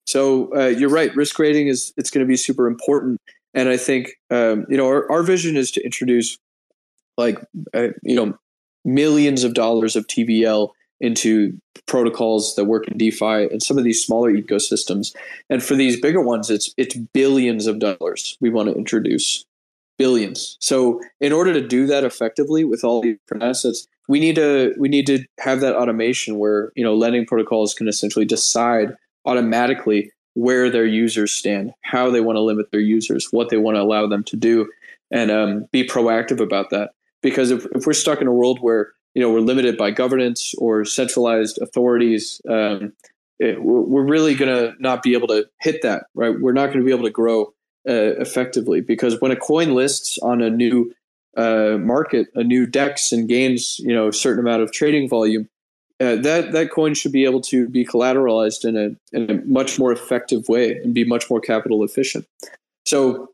[0.06, 1.16] So uh, you're right.
[1.16, 3.22] Risk rating is it's going to be super important,
[3.54, 6.38] and I think um, you know our, our vision is to introduce
[7.18, 7.40] like
[7.74, 8.38] uh, you know
[8.84, 10.70] millions of dollars of TVL
[11.00, 15.16] into protocols that work in DeFi and some of these smaller ecosystems.
[15.50, 19.46] And for these bigger ones, it's it's billions of dollars we want to introduce.
[19.98, 20.58] Billions.
[20.62, 24.74] So in order to do that effectively with all these different assets, we need to
[24.78, 28.96] we need to have that automation where you know lending protocols can essentially decide
[29.26, 33.76] automatically where their users stand, how they want to limit their users, what they want
[33.76, 34.70] to allow them to do,
[35.12, 36.92] and um, be proactive about that.
[37.22, 40.56] Because if, if we're stuck in a world where you know we're limited by governance
[40.58, 42.94] or centralized authorities, um,
[43.38, 46.06] it, we're really going to not be able to hit that.
[46.16, 46.34] Right?
[46.40, 47.54] We're not going to be able to grow
[47.88, 50.94] uh, effectively because when a coin lists on a new
[51.38, 55.48] uh, market a new DEX and gains you know a certain amount of trading volume,
[56.00, 59.78] uh, that that coin should be able to be collateralized in a in a much
[59.78, 62.26] more effective way and be much more capital efficient.
[62.86, 63.30] So,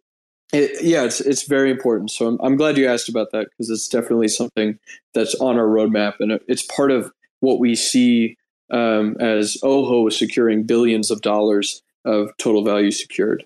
[0.51, 2.11] it, yeah, it's it's very important.
[2.11, 4.79] So I'm, I'm glad you asked about that because it's definitely something
[5.13, 8.37] that's on our roadmap and it's part of what we see
[8.71, 13.45] um, as Ojo securing billions of dollars of total value secured.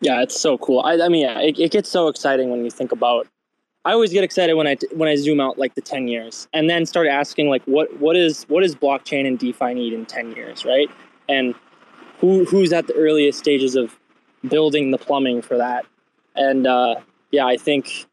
[0.00, 0.80] Yeah, it's so cool.
[0.80, 3.26] I, I mean, yeah, it, it gets so exciting when you think about.
[3.84, 6.68] I always get excited when I when I zoom out like the ten years, and
[6.68, 10.32] then start asking like what what is what is blockchain and DeFi need in ten
[10.32, 10.88] years, right?
[11.28, 11.54] And
[12.18, 13.98] who who's at the earliest stages of
[14.48, 15.86] building the plumbing for that?
[16.34, 16.96] And uh,
[17.30, 18.06] yeah, I think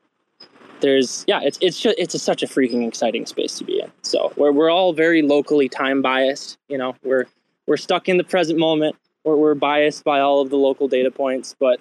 [0.79, 3.91] there's yeah, it's it's just, it's a, such a freaking exciting space to be in.
[4.03, 6.57] So we're we're all very locally time biased.
[6.69, 7.25] You know, we're
[7.65, 8.95] we're stuck in the present moment
[9.27, 11.79] we're, we're biased by all of the local data points, but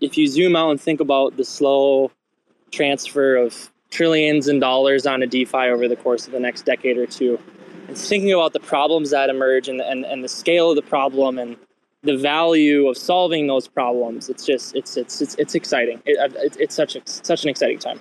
[0.00, 2.10] if you zoom out and think about the slow
[2.70, 6.98] transfer of trillions in dollars on a DeFi over the course of the next decade
[6.98, 7.38] or two,
[7.88, 11.38] and thinking about the problems that emerge and, and, and the scale of the problem
[11.38, 11.56] and
[12.02, 16.02] the value of solving those problems, it's just it's it's it's, it's exciting.
[16.04, 17.98] It, uh, it, it's such a, such an exciting time.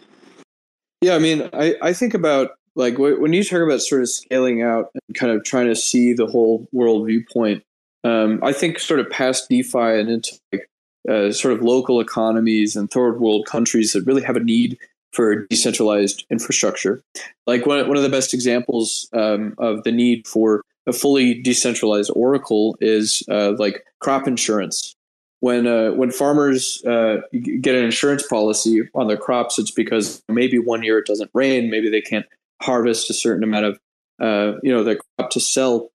[1.02, 4.62] Yeah, I mean, I, I think about like when you talk about sort of scaling
[4.62, 7.64] out and kind of trying to see the whole world viewpoint
[8.04, 10.70] um, I think sort of past DeFi and into like,
[11.10, 14.78] uh, sort of local economies and third world countries that really have a need
[15.12, 17.02] for decentralized infrastructure.
[17.46, 22.12] Like one, one of the best examples um, of the need for a fully decentralized
[22.16, 24.96] Oracle is uh, like crop insurance.
[25.40, 30.58] When uh, when farmers uh, get an insurance policy on their crops, it's because maybe
[30.58, 32.26] one year it doesn't rain, maybe they can't
[32.62, 33.80] harvest a certain amount of
[34.22, 35.90] uh, you know their crop to sell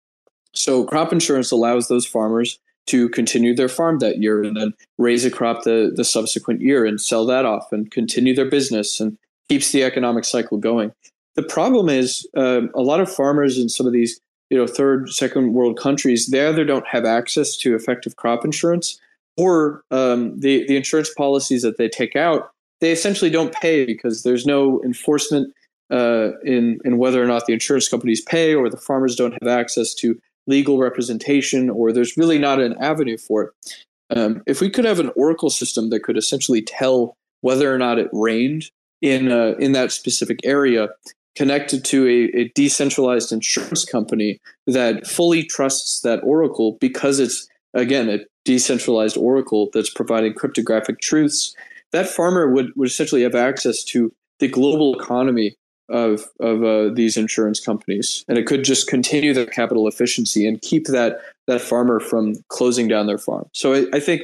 [0.58, 5.24] so crop insurance allows those farmers to continue their farm that year and then raise
[5.24, 9.18] a crop the, the subsequent year and sell that off and continue their business and
[9.48, 10.90] keeps the economic cycle going.
[11.36, 15.10] The problem is um, a lot of farmers in some of these you know third
[15.10, 18.98] second world countries they either don't have access to effective crop insurance
[19.36, 22.50] or um, the, the insurance policies that they take out
[22.80, 25.52] they essentially don't pay because there's no enforcement
[25.90, 29.48] uh, in in whether or not the insurance companies pay or the farmers don't have
[29.48, 30.18] access to
[30.48, 33.74] legal representation or there's really not an avenue for it.
[34.10, 37.98] Um, if we could have an oracle system that could essentially tell whether or not
[37.98, 38.70] it rained
[39.00, 40.88] in uh, in that specific area,
[41.36, 48.08] connected to a, a decentralized insurance company that fully trusts that oracle because it's again
[48.08, 51.54] a decentralized oracle that's providing cryptographic truths,
[51.92, 55.54] that farmer would, would essentially have access to the global economy
[55.88, 60.60] of of uh, these insurance companies, and it could just continue the capital efficiency and
[60.60, 63.48] keep that that farmer from closing down their farm.
[63.52, 64.22] So I, I think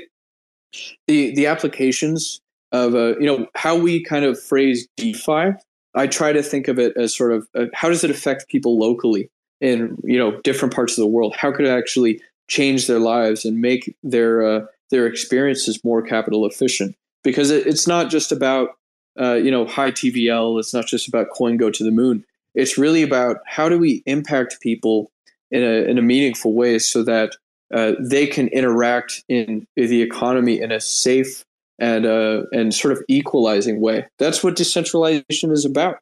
[1.06, 2.40] the the applications
[2.72, 5.52] of uh, you know how we kind of phrase DeFi.
[5.96, 8.78] I try to think of it as sort of uh, how does it affect people
[8.78, 11.34] locally in you know different parts of the world?
[11.36, 16.46] How could it actually change their lives and make their uh, their experiences more capital
[16.46, 16.96] efficient?
[17.22, 18.76] Because it, it's not just about
[19.20, 20.58] uh, you know, high TVL.
[20.58, 22.24] It's not just about coin go to the moon.
[22.54, 25.10] It's really about how do we impact people
[25.50, 27.36] in a in a meaningful way so that
[27.72, 31.44] uh, they can interact in the economy in a safe
[31.78, 34.06] and uh, and sort of equalizing way.
[34.18, 35.98] That's what decentralization is about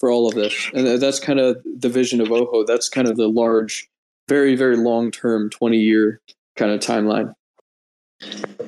[0.00, 2.64] for all of this, and that's kind of the vision of Ojo.
[2.64, 3.88] That's kind of the large,
[4.28, 6.20] very very long term, twenty year
[6.56, 7.34] kind of timeline.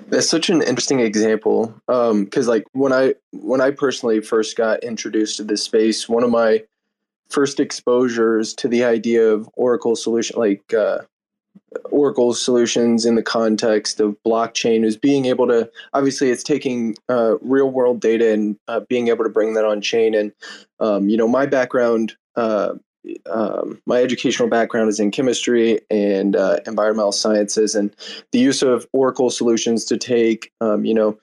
[0.08, 4.82] That's such an interesting example because, um, like, when I when I personally first got
[4.84, 6.62] introduced to this space, one of my
[7.28, 10.98] first exposures to the idea of Oracle solution, like uh,
[11.90, 17.36] Oracle solutions in the context of blockchain, is being able to obviously it's taking uh,
[17.40, 20.14] real world data and uh, being able to bring that on chain.
[20.14, 20.32] And
[20.78, 22.74] um, you know, my background uh,
[23.30, 27.94] um, my educational background is in chemistry and uh, environmental sciences, and
[28.32, 31.18] the use of Oracle solutions to take, um, you know,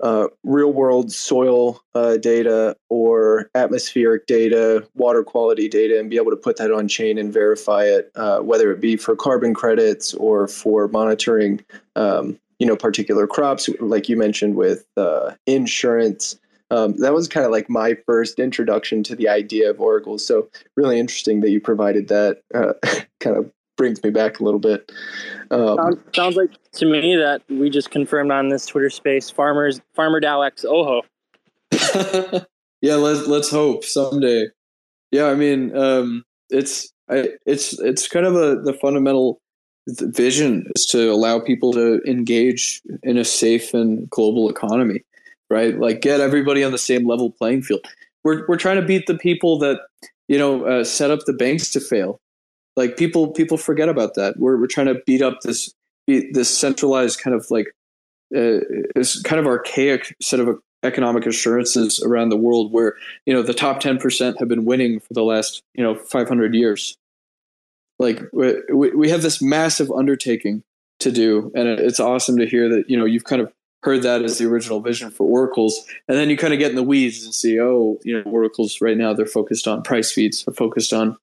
[0.00, 6.30] uh, real world soil uh, data or atmospheric data, water quality data, and be able
[6.30, 10.14] to put that on chain and verify it, uh, whether it be for carbon credits
[10.14, 11.60] or for monitoring,
[11.96, 16.38] um, you know, particular crops, like you mentioned with uh, insurance
[16.70, 20.26] um, that was kind of like my first introduction to the idea of oracles.
[20.26, 22.42] So really interesting that you provided that.
[22.54, 22.74] Uh,
[23.20, 24.92] kind of brings me back a little bit.
[25.50, 29.80] Um, sounds, sounds, like to me that we just confirmed on this Twitter space farmers
[29.94, 31.02] farmer DAO X Ojo.
[32.82, 34.48] yeah, let's let's hope someday.
[35.10, 39.40] Yeah, I mean, um, it's I, it's it's kind of a the fundamental
[39.86, 45.02] vision is to allow people to engage in a safe and global economy
[45.50, 45.78] right?
[45.78, 47.86] Like get everybody on the same level playing field.
[48.24, 49.80] We're we're trying to beat the people that
[50.28, 52.20] you know uh, set up the banks to fail.
[52.76, 54.38] Like people people forget about that.
[54.38, 55.72] We're we're trying to beat up this
[56.06, 57.66] this centralized kind of like
[58.36, 58.60] uh,
[58.94, 62.94] this kind of archaic set of economic assurances around the world where
[63.26, 66.96] you know the top 10% have been winning for the last you know 500 years
[67.98, 70.62] like we, we have this massive undertaking
[71.00, 73.52] to do and it's awesome to hear that you know you've kind of
[73.82, 75.84] heard that as the original vision for oracles.
[76.08, 78.80] And then you kind of get in the weeds and see oh you know oracles
[78.80, 81.16] right now they're focused on price feeds they're focused on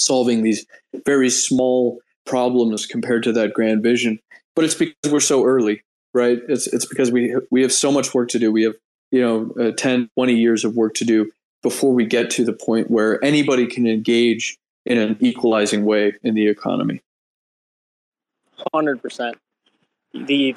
[0.00, 0.64] solving these
[1.04, 4.18] very small problems compared to that grand vision.
[4.54, 5.82] But it's because we're so early
[6.14, 6.38] right?
[6.48, 8.50] It's it's because we we have so much work to do.
[8.52, 8.74] We have
[9.10, 11.30] you know uh, 10 20 years of work to do
[11.62, 16.34] before we get to the point where anybody can engage in an equalizing way in
[16.34, 17.00] the economy.
[18.74, 19.34] 100%
[20.14, 20.56] the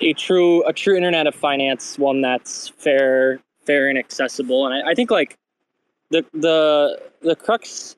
[0.00, 4.66] a true a true internet of finance, one that's fair, fair and accessible.
[4.66, 5.38] And I, I think like
[6.10, 7.96] the the the crux,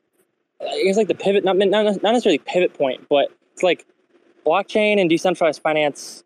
[0.61, 3.87] I guess like the pivot, not not necessarily pivot point, but it's like
[4.47, 6.25] blockchain and decentralized finance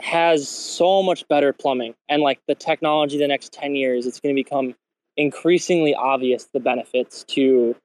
[0.00, 4.34] has so much better plumbing, and like the technology, the next ten years, it's going
[4.34, 4.74] to become
[5.16, 7.76] increasingly obvious the benefits to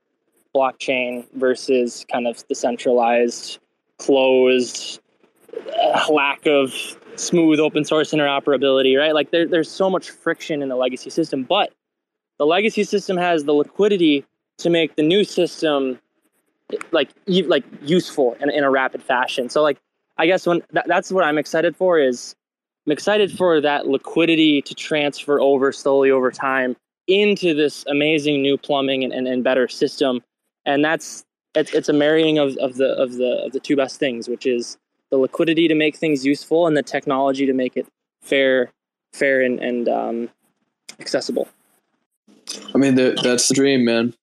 [0.56, 3.60] blockchain versus kind of the centralized,
[4.00, 5.00] closed
[5.82, 6.74] Uh, lack of
[7.16, 9.14] smooth open source interoperability, right?
[9.14, 11.74] Like there, there's so much friction in the legacy system, but
[12.38, 14.26] the legacy system has the liquidity
[14.60, 16.00] to make the new system
[16.92, 19.50] like like useful in, in a rapid fashion.
[19.50, 19.78] So like
[20.18, 22.36] I guess when that, that's what I'm excited for is
[22.86, 26.76] I'm excited for that liquidity to transfer over slowly over time
[27.08, 30.22] into this amazing new plumbing and, and, and better system.
[30.66, 31.24] And that's
[31.56, 34.46] it's, it's a marrying of, of the of the of the two best things, which
[34.46, 34.78] is
[35.12, 37.88] the liquidity to make things useful and the technology to make it
[38.22, 38.72] fair,
[39.14, 40.30] fair and, and um,
[41.00, 41.48] accessible.
[42.74, 44.14] I mean, the, that's the dream, man.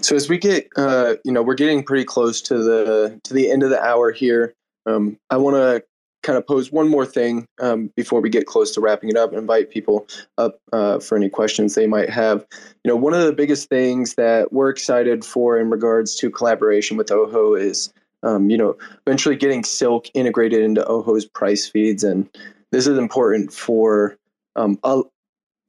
[0.00, 3.50] So as we get, uh, you know, we're getting pretty close to the to the
[3.50, 4.54] end of the hour here.
[4.86, 5.84] Um, I want to
[6.22, 9.30] kind of pose one more thing um, before we get close to wrapping it up
[9.30, 10.06] and invite people
[10.38, 12.46] up uh, for any questions they might have.
[12.84, 16.96] You know, one of the biggest things that we're excited for in regards to collaboration
[16.96, 17.92] with Ojo is,
[18.22, 22.04] um, you know, eventually getting Silk integrated into Ojo's price feeds.
[22.04, 22.28] And
[22.70, 24.16] this is important for
[24.56, 25.02] um, a,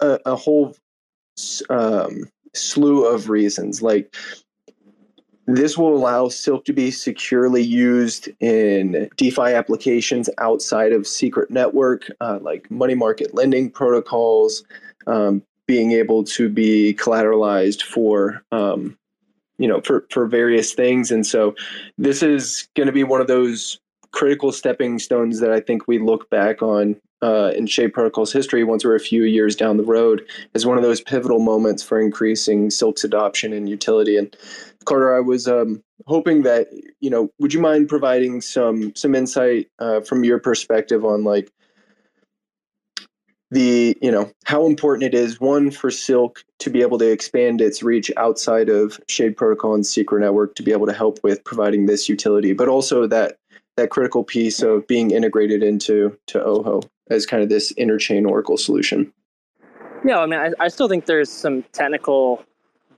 [0.02, 0.76] a, a, whole
[1.70, 3.82] um, slew of reasons.
[3.82, 4.16] Like,
[5.47, 12.10] this will allow Silk to be securely used in DeFi applications outside of secret network,
[12.22, 14.64] uh, like money market lending protocols,
[15.08, 18.97] um, being able to be collateralized for, um,
[19.62, 21.12] you know, for, for various things.
[21.12, 21.55] And so
[21.97, 23.80] this is going to be one of those
[24.12, 28.64] critical stepping stones that I think we look back on uh, in Shade Protocol's history
[28.64, 32.01] once we're a few years down the road as one of those pivotal moments for
[32.01, 34.18] increasing Silk's adoption and utility.
[34.18, 34.36] And
[34.86, 36.68] Carter, I was um, hoping that
[36.99, 41.51] you know, would you mind providing some some insight uh, from your perspective on like
[43.52, 47.62] the you know how important it is one for Silk to be able to expand
[47.62, 51.43] its reach outside of Shade Protocol and Secret Network to be able to help with
[51.43, 53.38] providing this utility, but also that
[53.76, 58.58] that critical piece of being integrated into to Ojo as kind of this interchain Oracle
[58.58, 59.12] solution.
[60.06, 62.43] Yeah, I mean, I, I still think there's some technical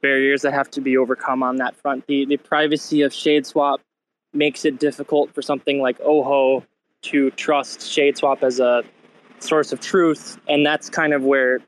[0.02, 2.06] barriers that have to be overcome on that front.
[2.06, 3.80] The the privacy of ShadeSwap
[4.34, 6.64] makes it difficult for something like oho
[7.04, 8.84] to trust ShadeSwap as a
[9.44, 11.60] source of truth, and that's kind of where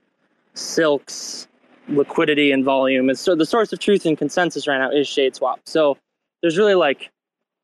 [0.54, 1.48] Silk's
[1.88, 3.20] liquidity and volume is.
[3.20, 5.58] So the source of truth and consensus right now is ShadeSwap.
[5.66, 5.98] So
[6.42, 7.12] there's really like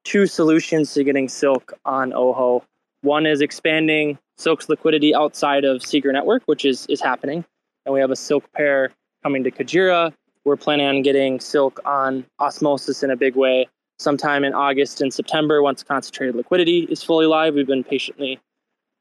[0.03, 2.63] two solutions to getting Silk on Ojo.
[3.01, 7.43] One is expanding Silk's liquidity outside of Secret Network, which is is happening,
[7.85, 8.91] and we have a Silk pair
[9.23, 10.13] coming to Kujira.
[10.45, 13.67] we're planning on getting Silk on osmosis in a big way
[14.01, 17.53] sometime in August and September once concentrated liquidity is fully live.
[17.53, 18.39] We've been patiently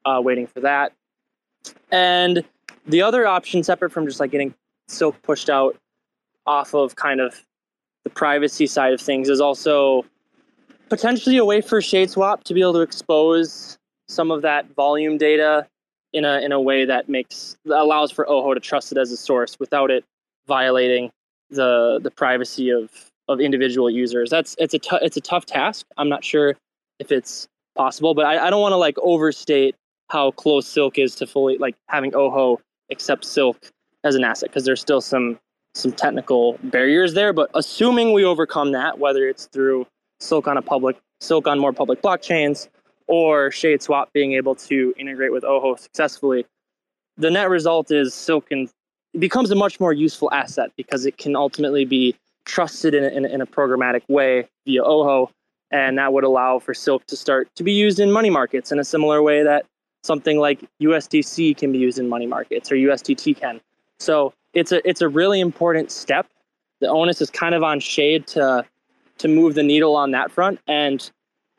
[0.05, 0.93] uh, waiting for that.
[1.91, 2.43] And
[2.85, 4.53] the other option, separate from just like getting
[4.87, 5.77] Silk pushed out
[6.45, 7.45] off of kind of
[8.03, 10.05] the privacy side of things, is also
[10.89, 15.67] potentially a way for ShadeSwap to be able to expose some of that volume data
[16.13, 19.11] in a in a way that makes that allows for Ojo to trust it as
[19.11, 20.03] a source without it
[20.47, 21.11] violating
[21.49, 22.89] the the privacy of
[23.27, 24.29] of individual users.
[24.29, 25.85] That's it's a t- it's a tough task.
[25.97, 26.55] I'm not sure
[26.99, 29.75] if it's possible, but I, I don't want to like overstate
[30.11, 32.59] how close Silk is to fully like having Ojo
[32.91, 33.57] accept Silk
[34.03, 35.39] as an asset because there's still some
[35.73, 37.31] some technical barriers there.
[37.31, 39.87] But assuming we overcome that, whether it's through
[40.19, 42.67] Silk on a public Silk on more public blockchains
[43.07, 46.45] or ShadeSwap being able to integrate with Ojo successfully,
[47.17, 48.69] the net result is Silk can
[49.17, 53.39] becomes a much more useful asset because it can ultimately be trusted in in, in
[53.39, 55.31] a programmatic way via Ojo
[55.73, 58.79] and that would allow for Silk to start to be used in money markets in
[58.79, 59.65] a similar way that
[60.03, 63.61] something like USDC can be used in money markets or USDT can.
[63.99, 66.27] So it's a it's a really important step.
[66.79, 68.65] The onus is kind of on Shade to
[69.19, 70.59] to move the needle on that front.
[70.67, 71.09] And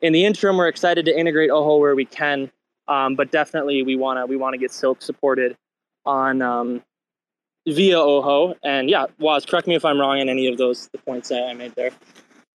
[0.01, 2.51] in the interim, we're excited to integrate Ojo where we can,
[2.89, 5.55] um, but definitely we wanna we wanna get Silk supported
[6.05, 6.83] on um,
[7.65, 8.55] via Ojo.
[8.63, 11.53] And yeah, Woz, correct me if I'm wrong in any of those the points I
[11.53, 11.91] made there.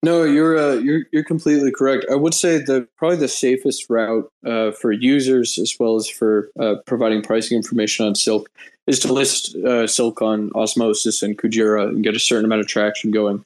[0.02, 2.06] No, you're uh, you're you're completely correct.
[2.10, 6.50] I would say the probably the safest route uh, for users as well as for
[6.60, 8.48] uh, providing pricing information on Silk
[8.86, 12.68] is to list uh, Silk on Osmosis and Kujira and get a certain amount of
[12.68, 13.44] traction going.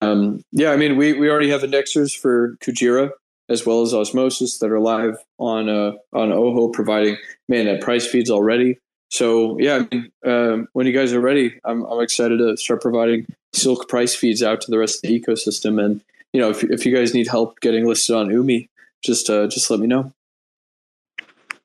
[0.00, 3.10] Um, yeah, I mean we we already have indexers for Kujira
[3.50, 7.18] as well as Osmosis that are live on uh, on Ojo providing
[7.50, 8.78] man at price feeds already.
[9.12, 12.80] So yeah, I mean, um, when you guys are ready, I'm, I'm excited to start
[12.80, 15.84] providing Silk price feeds out to the rest of the ecosystem.
[15.84, 16.00] And
[16.32, 18.70] you know, if if you guys need help getting listed on Umee,
[19.04, 20.14] just uh, just let me know.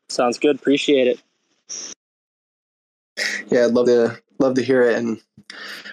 [0.09, 0.57] Sounds good.
[0.57, 1.23] Appreciate it.
[3.47, 5.21] Yeah, I'd love to love to hear it, and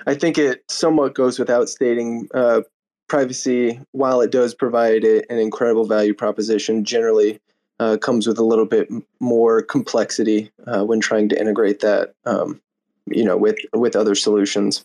[0.08, 2.28] I think it somewhat goes without stating.
[2.34, 2.62] Uh,
[3.06, 7.38] privacy, while it does provide an incredible value proposition, generally
[7.84, 8.88] uh, comes with a little bit
[9.20, 12.60] more complexity uh, when trying to integrate that, um,
[13.06, 14.84] you know, with with other solutions.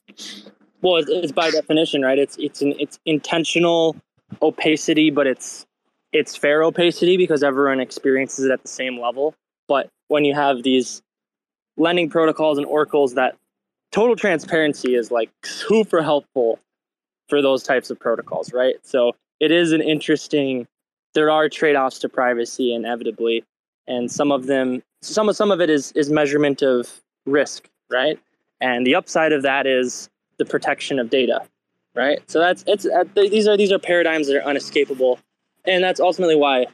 [0.82, 2.20] Well, it's, it's, by definition, right?
[2.20, 3.95] It's it's an it's intentional
[4.41, 5.66] opacity, but it's
[6.12, 9.34] it's fair opacity because everyone experiences it at the same level.
[9.68, 11.02] But when you have these
[11.78, 13.38] lending protocols and oracles, that
[13.93, 16.60] total transparency is like super helpful
[17.30, 18.76] for those types of protocols, right?
[18.84, 20.68] So it is an interesting
[21.14, 23.43] there are trade-offs to privacy inevitably.
[23.88, 28.20] And some of them some of some of it is is measurement of risk right?
[28.62, 31.41] And the upside of that is the protection of data
[31.95, 32.20] right?
[32.30, 35.20] So that's it's uh, these are these are paradigms that are unescapable.
[35.66, 36.68] And that's ultimately why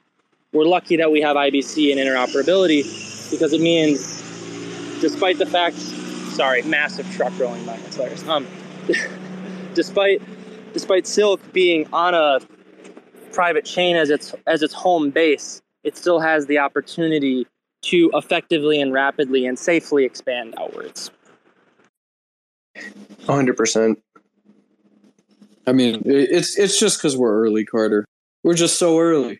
[0.54, 4.22] we're lucky that we have IBC and interoperability because it means,
[5.02, 8.26] despite the fact, sorry, massive truck rolling by, hilarious.
[8.28, 8.48] Um,
[9.74, 10.22] despite
[10.74, 12.40] despite Silk being on a
[13.36, 17.46] private chain as its as its home base, it still has the opportunity
[17.84, 21.12] to effectively and rapidly and safely expand outwards.
[23.26, 23.96] 100%.
[25.68, 28.06] I mean, it's it's just because we're early, Carter.
[28.44, 29.40] We're just so early.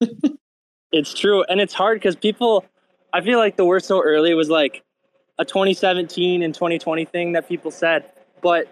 [0.92, 2.64] it's true, and it's hard because people.
[3.10, 4.82] I feel like the we're so early was like
[5.38, 8.04] a 2017 and 2020 thing that people said,
[8.42, 8.68] but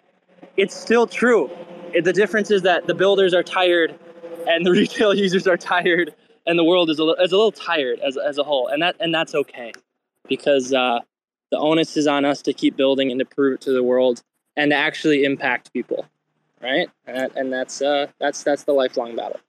[0.59, 1.51] it's still true.
[1.99, 3.99] The difference is that the builders are tired,
[4.47, 6.14] and the retail users are tired,
[6.47, 8.97] and the world is a, is a little tired as, as a whole, and that
[9.01, 9.72] and that's okay,
[10.28, 11.01] because uh,
[11.51, 14.22] the onus is on us to keep building and to prove it to the world
[14.57, 16.07] and to actually impact people
[16.66, 16.88] right?
[17.07, 19.40] And, and that's uh, that's that's the lifelong battle.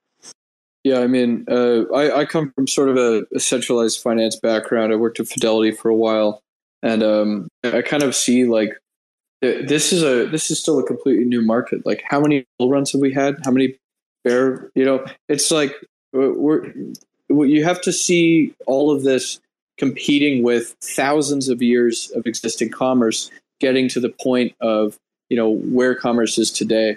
[0.84, 4.92] Yeah, I mean, uh, I, I come from sort of a, a, centralized finance background.
[4.92, 6.40] I worked at Fidelity for a while,
[6.82, 8.78] and um, I kind of see like
[9.42, 11.84] this is a this is still a completely new market.
[11.84, 13.36] Like, how many bull runs have we had?
[13.44, 13.78] How many
[14.24, 14.70] bear?
[14.74, 15.72] You know, it's like
[16.14, 16.72] uh, we're
[17.28, 19.40] you have to see all of this
[19.76, 24.98] competing with thousands of years of existing commerce, getting to the point of
[25.28, 26.96] you know where commerce is today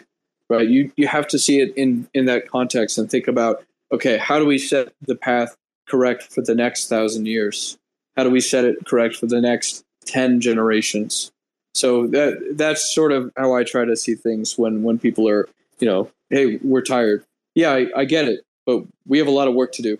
[0.49, 4.17] right you you have to see it in in that context and think about okay
[4.17, 5.55] how do we set the path
[5.87, 7.77] correct for the next thousand years
[8.15, 11.31] how do we set it correct for the next 10 generations
[11.73, 15.47] so that that's sort of how i try to see things when when people are
[15.79, 17.23] you know hey we're tired.
[17.55, 19.97] Yeah i, I get it but we have a lot of work to do.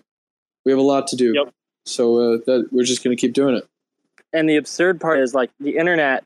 [0.64, 1.32] We have a lot to do.
[1.34, 1.54] Yep.
[1.84, 3.66] so uh, that we're just going to keep doing it.
[4.32, 6.24] And the absurd part is like the internet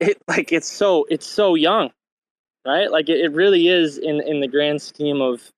[0.00, 1.90] it like it's so it's so young
[2.66, 2.90] right?
[2.90, 5.52] Like it, it really is in in the grand scheme of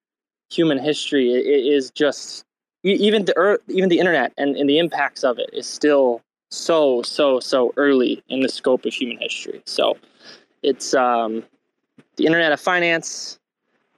[0.51, 1.33] human history.
[1.33, 2.45] It, it is just
[2.85, 7.03] even the earth, even the internet and, and the impacts of it is still so
[7.03, 9.63] so so early in the scope of human history.
[9.67, 9.97] So
[10.63, 11.43] it's um
[12.17, 13.39] the internet of finance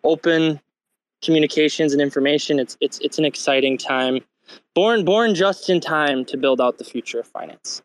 [0.04, 0.60] open
[1.22, 4.20] communications and information it's it's it's an exciting time
[4.74, 7.82] born born just in time to build out the future of finance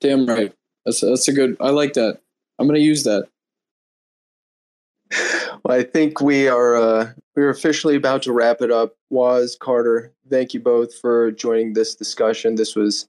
[0.00, 0.54] damn right
[0.84, 1.56] that's that's a good.
[1.60, 2.20] I like that.
[2.58, 3.28] I'm going to use that.
[5.64, 8.96] Well, I think we are uh, we're officially about to wrap it up.
[9.10, 12.56] Woz Carter, thank you both for joining this discussion.
[12.56, 13.08] This was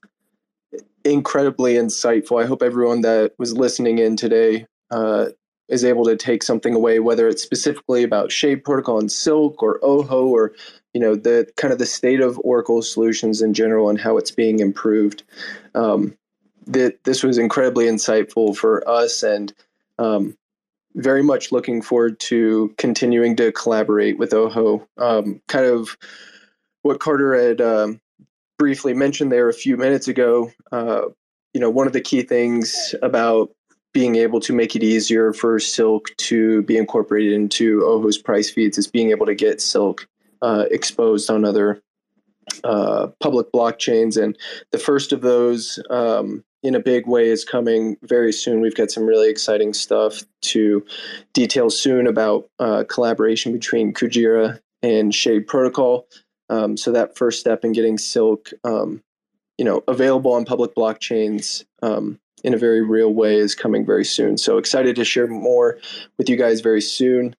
[1.04, 2.42] incredibly insightful.
[2.42, 5.26] I hope everyone that was listening in today uh,
[5.68, 9.80] is able to take something away, whether it's specifically about Shade Protocol and Silk or
[9.82, 10.52] Ojo or
[10.94, 14.30] you know the kind of the state of Oracle solutions in general and how it's
[14.30, 15.22] being improved.
[15.74, 16.16] Um,
[16.66, 19.52] that this was incredibly insightful for us and
[19.98, 20.36] um,
[20.96, 24.86] very much looking forward to continuing to collaborate with Ojo.
[24.98, 25.96] Um, kind of
[26.82, 28.00] what Carter had um,
[28.58, 30.50] briefly mentioned there a few minutes ago.
[30.72, 31.02] Uh,
[31.52, 33.50] you know, one of the key things about
[33.96, 38.76] being able to make it easier for Silk to be incorporated into Ojo's price feeds
[38.76, 40.06] is being able to get Silk
[40.42, 41.80] uh, exposed on other
[42.62, 44.22] uh, public blockchains.
[44.22, 44.36] And
[44.70, 48.60] the first of those um, in a big way is coming very soon.
[48.60, 50.84] We've got some really exciting stuff to
[51.32, 56.06] detail soon about uh, collaboration between Kujira and Shade Protocol.
[56.50, 59.02] Um, so that first step in getting Silk, um,
[59.56, 64.04] you know, available on public blockchains um, in a very real way is coming very
[64.04, 64.38] soon.
[64.38, 65.78] So excited to share more
[66.16, 67.34] with you guys very soon.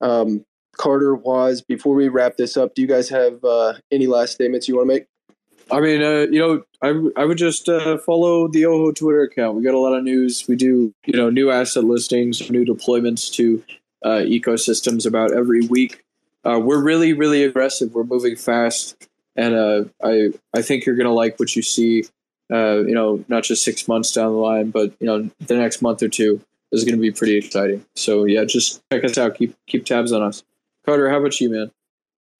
[0.00, 0.44] Um,
[0.76, 2.74] Carter Woz before we wrap this up.
[2.74, 5.06] Do you guys have uh, any last statements you want to make?
[5.70, 9.56] I mean, uh, you know, I, I would just uh, follow the Ojo Twitter account.
[9.56, 10.48] We got a lot of news.
[10.48, 13.62] We do, you know, new asset listings, new deployments to
[14.04, 16.02] uh, ecosystems about every week.
[16.44, 17.94] Uh, we're really, really aggressive.
[17.94, 22.04] We're moving fast, and uh, I I think you're gonna like what you see.
[22.50, 25.82] Uh, you know, not just six months down the line, but you know, the next
[25.82, 26.40] month or two
[26.72, 27.84] is going to be pretty exciting.
[27.94, 29.36] So yeah, just check us out.
[29.36, 30.42] Keep keep tabs on us.
[30.84, 31.70] Carter, how about you, man?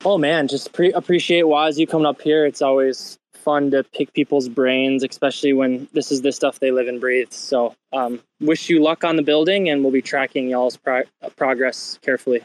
[0.05, 2.47] Oh man, just pre- appreciate you coming up here.
[2.47, 6.89] It's always fun to pick people's brains, especially when this is the stuff they live
[6.89, 7.33] and breathe.
[7.33, 11.05] So, um, wish you luck on the building, and we'll be tracking y'all's pro-
[11.37, 12.43] progress carefully.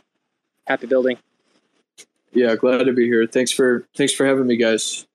[0.67, 1.17] Happy building.
[2.33, 3.25] Yeah, glad to be here.
[3.27, 5.05] Thanks for thanks for having me, guys.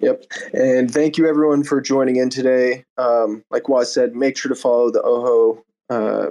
[0.00, 2.84] Yep, and thank you everyone for joining in today.
[2.96, 6.30] Um, like Woz said, make sure to follow the Ojo uh,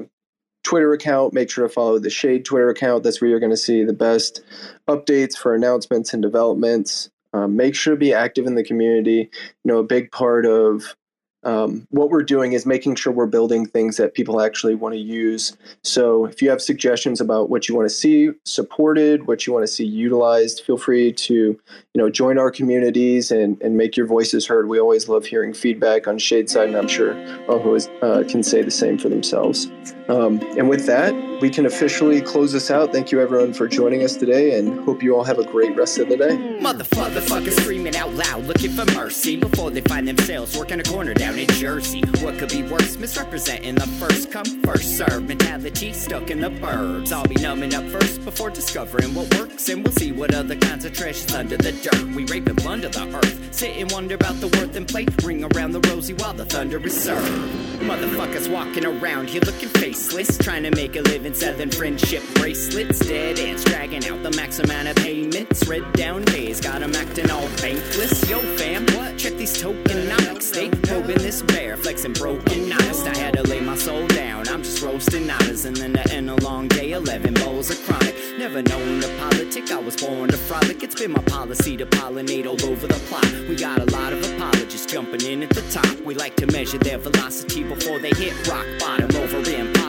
[0.63, 1.33] Twitter account.
[1.33, 3.03] Make sure to follow the Shade Twitter account.
[3.03, 4.41] That's where you're going to see the best
[4.87, 7.09] updates for announcements and developments.
[7.33, 9.29] Um, make sure to be active in the community.
[9.63, 10.95] You know, a big part of
[11.43, 14.99] um, what we're doing is making sure we're building things that people actually want to
[14.99, 15.55] use.
[15.83, 19.63] So if you have suggestions about what you want to see supported, what you want
[19.63, 21.59] to see utilized, feel free to you
[21.95, 24.67] know join our communities and, and make your voices heard.
[24.67, 27.13] We always love hearing feedback on Shadeside, and I'm sure
[27.47, 29.71] Ojo uh, can say the same for themselves.
[30.09, 32.91] Um, and with that, we can officially close this out.
[32.91, 35.99] Thank you everyone for joining us today, and hope you all have a great rest
[35.99, 36.35] of the day.
[36.59, 41.36] Motherfuckers screaming out loud, looking for mercy before they find themselves working a corner down
[41.37, 42.01] in Jersey.
[42.21, 42.97] What could be worse?
[42.97, 47.11] Misrepresenting the first come, first serve mentality stuck in the burbs.
[47.11, 50.85] I'll be numbing up first before discovering what works, and we'll see what other kinds
[50.85, 52.07] of treasures under the dirt.
[52.15, 55.43] We rape and plunder the earth, sit and wonder about the worth and play, ring
[55.43, 57.53] around the rosy while the thunder is served.
[57.81, 62.99] Motherfuckers walking around here looking faceless, trying to make a living selling friendship bracelets.
[62.99, 65.67] Dead ends dragging out the max amount of payments.
[65.67, 68.29] Red down days got got 'em acting all bankless.
[68.29, 69.17] Yo, fam, what?
[69.17, 70.51] Check these tokenomics.
[70.51, 73.07] They probing this bear, flexing broken honest.
[73.07, 74.47] I had to lay my soul down.
[74.47, 78.15] I'm just roasting honors, and then to end a long day, 11 bowls of chronic.
[78.37, 80.83] Never known the politic, I was born to frolic.
[80.83, 83.29] It's been my policy to pollinate all over the plot.
[83.49, 85.99] We got a lot of apologists jumping in at the top.
[86.01, 89.37] We like to measure their velocity before they hit rock bottom over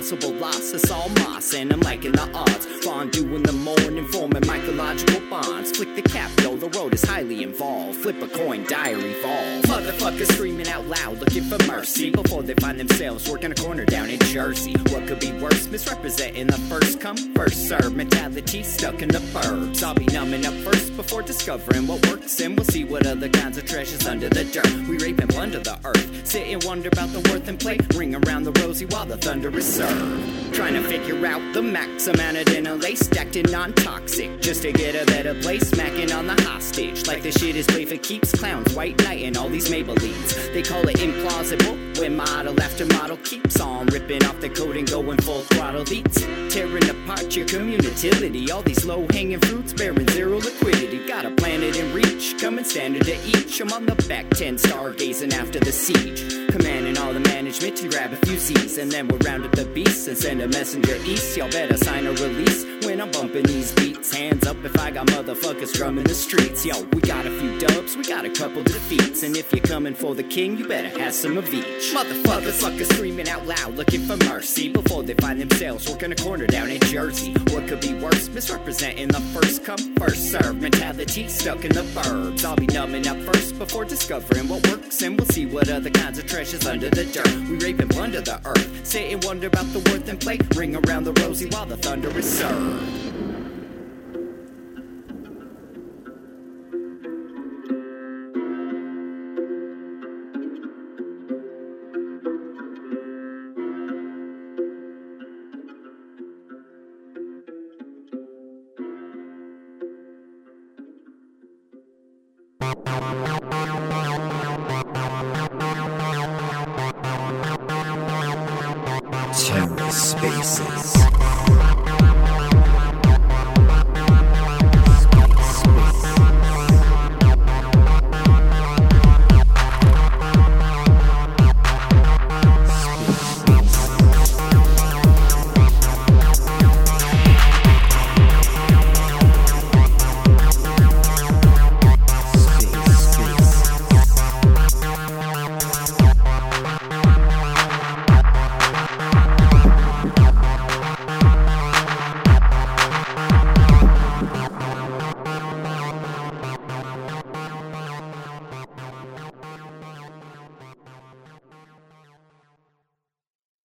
[0.09, 0.72] impossible loss.
[0.72, 2.66] It's all moss, and I'm liking the odds.
[2.85, 5.72] Fondue in the morning, forming mycological bonds.
[5.72, 7.97] Flick the cap, though the road is highly involved.
[7.97, 9.64] Flip a coin, diary evolve.
[9.64, 14.09] Motherfuckers screaming out loud, looking for mercy before they find themselves working a corner down
[14.09, 14.75] in Jersey.
[14.91, 15.66] What could be worse?
[15.69, 19.83] Misrepresenting the first come, first serve mentality stuck in the burbs.
[19.83, 23.59] I'll be numbing up first before discovering what works, and we'll see what other kinds
[23.59, 24.73] of treasures under the dirt.
[24.89, 27.79] We rape and plunder the earth, sit and wonder about the worth and play.
[27.95, 30.55] Ring around the rosy while the thunder is served.
[30.55, 34.73] Trying to figure out the max amount of dinner lace stacked in non-toxic, just to
[34.73, 35.69] get a better place.
[35.69, 38.33] Smacking on the hostage like the shit is play for keeps.
[38.33, 40.53] Clowns, white knight, and all these Maybellines.
[40.53, 44.89] They call it implausible when model after model keeps on ripping off the coat and
[44.89, 46.21] going full throttle beats,
[46.53, 48.51] tearing apart your community.
[48.51, 51.07] All these low-hanging fruits bearing zero liquidity.
[51.07, 53.61] Got a planet in reach, coming standard to each.
[53.61, 58.12] I'm on the back ten, stargazing after the siege, commanding all the management to grab
[58.12, 61.34] a few Z's, and then we'll round up the beasts and send a messenger east.
[61.34, 64.14] Y'all better sign a release when I'm bumping these beats.
[64.14, 66.66] Hands up if I got motherfuckers drumming the streets.
[66.66, 69.94] Yo, we got a few dubs, we got a couple defeats, and if you're coming
[69.94, 71.94] for the king, you better have some of each.
[71.94, 76.46] Motherfuckers, fuckers screaming out loud, looking for mercy before they find themselves working a corner
[76.46, 77.32] down in Jersey.
[77.51, 78.28] What could be worse?
[78.28, 82.44] Misrepresenting the first come, first serve mentality stuck in the burbs.
[82.44, 86.18] I'll be numbing up first before discovering what works, and we'll see what other kinds
[86.18, 87.38] of treasures under the dirt.
[87.47, 90.39] We rape and plunder the earth, sit and wonder about the worth and play.
[90.55, 93.18] Ring around the rosy while the thunder is served.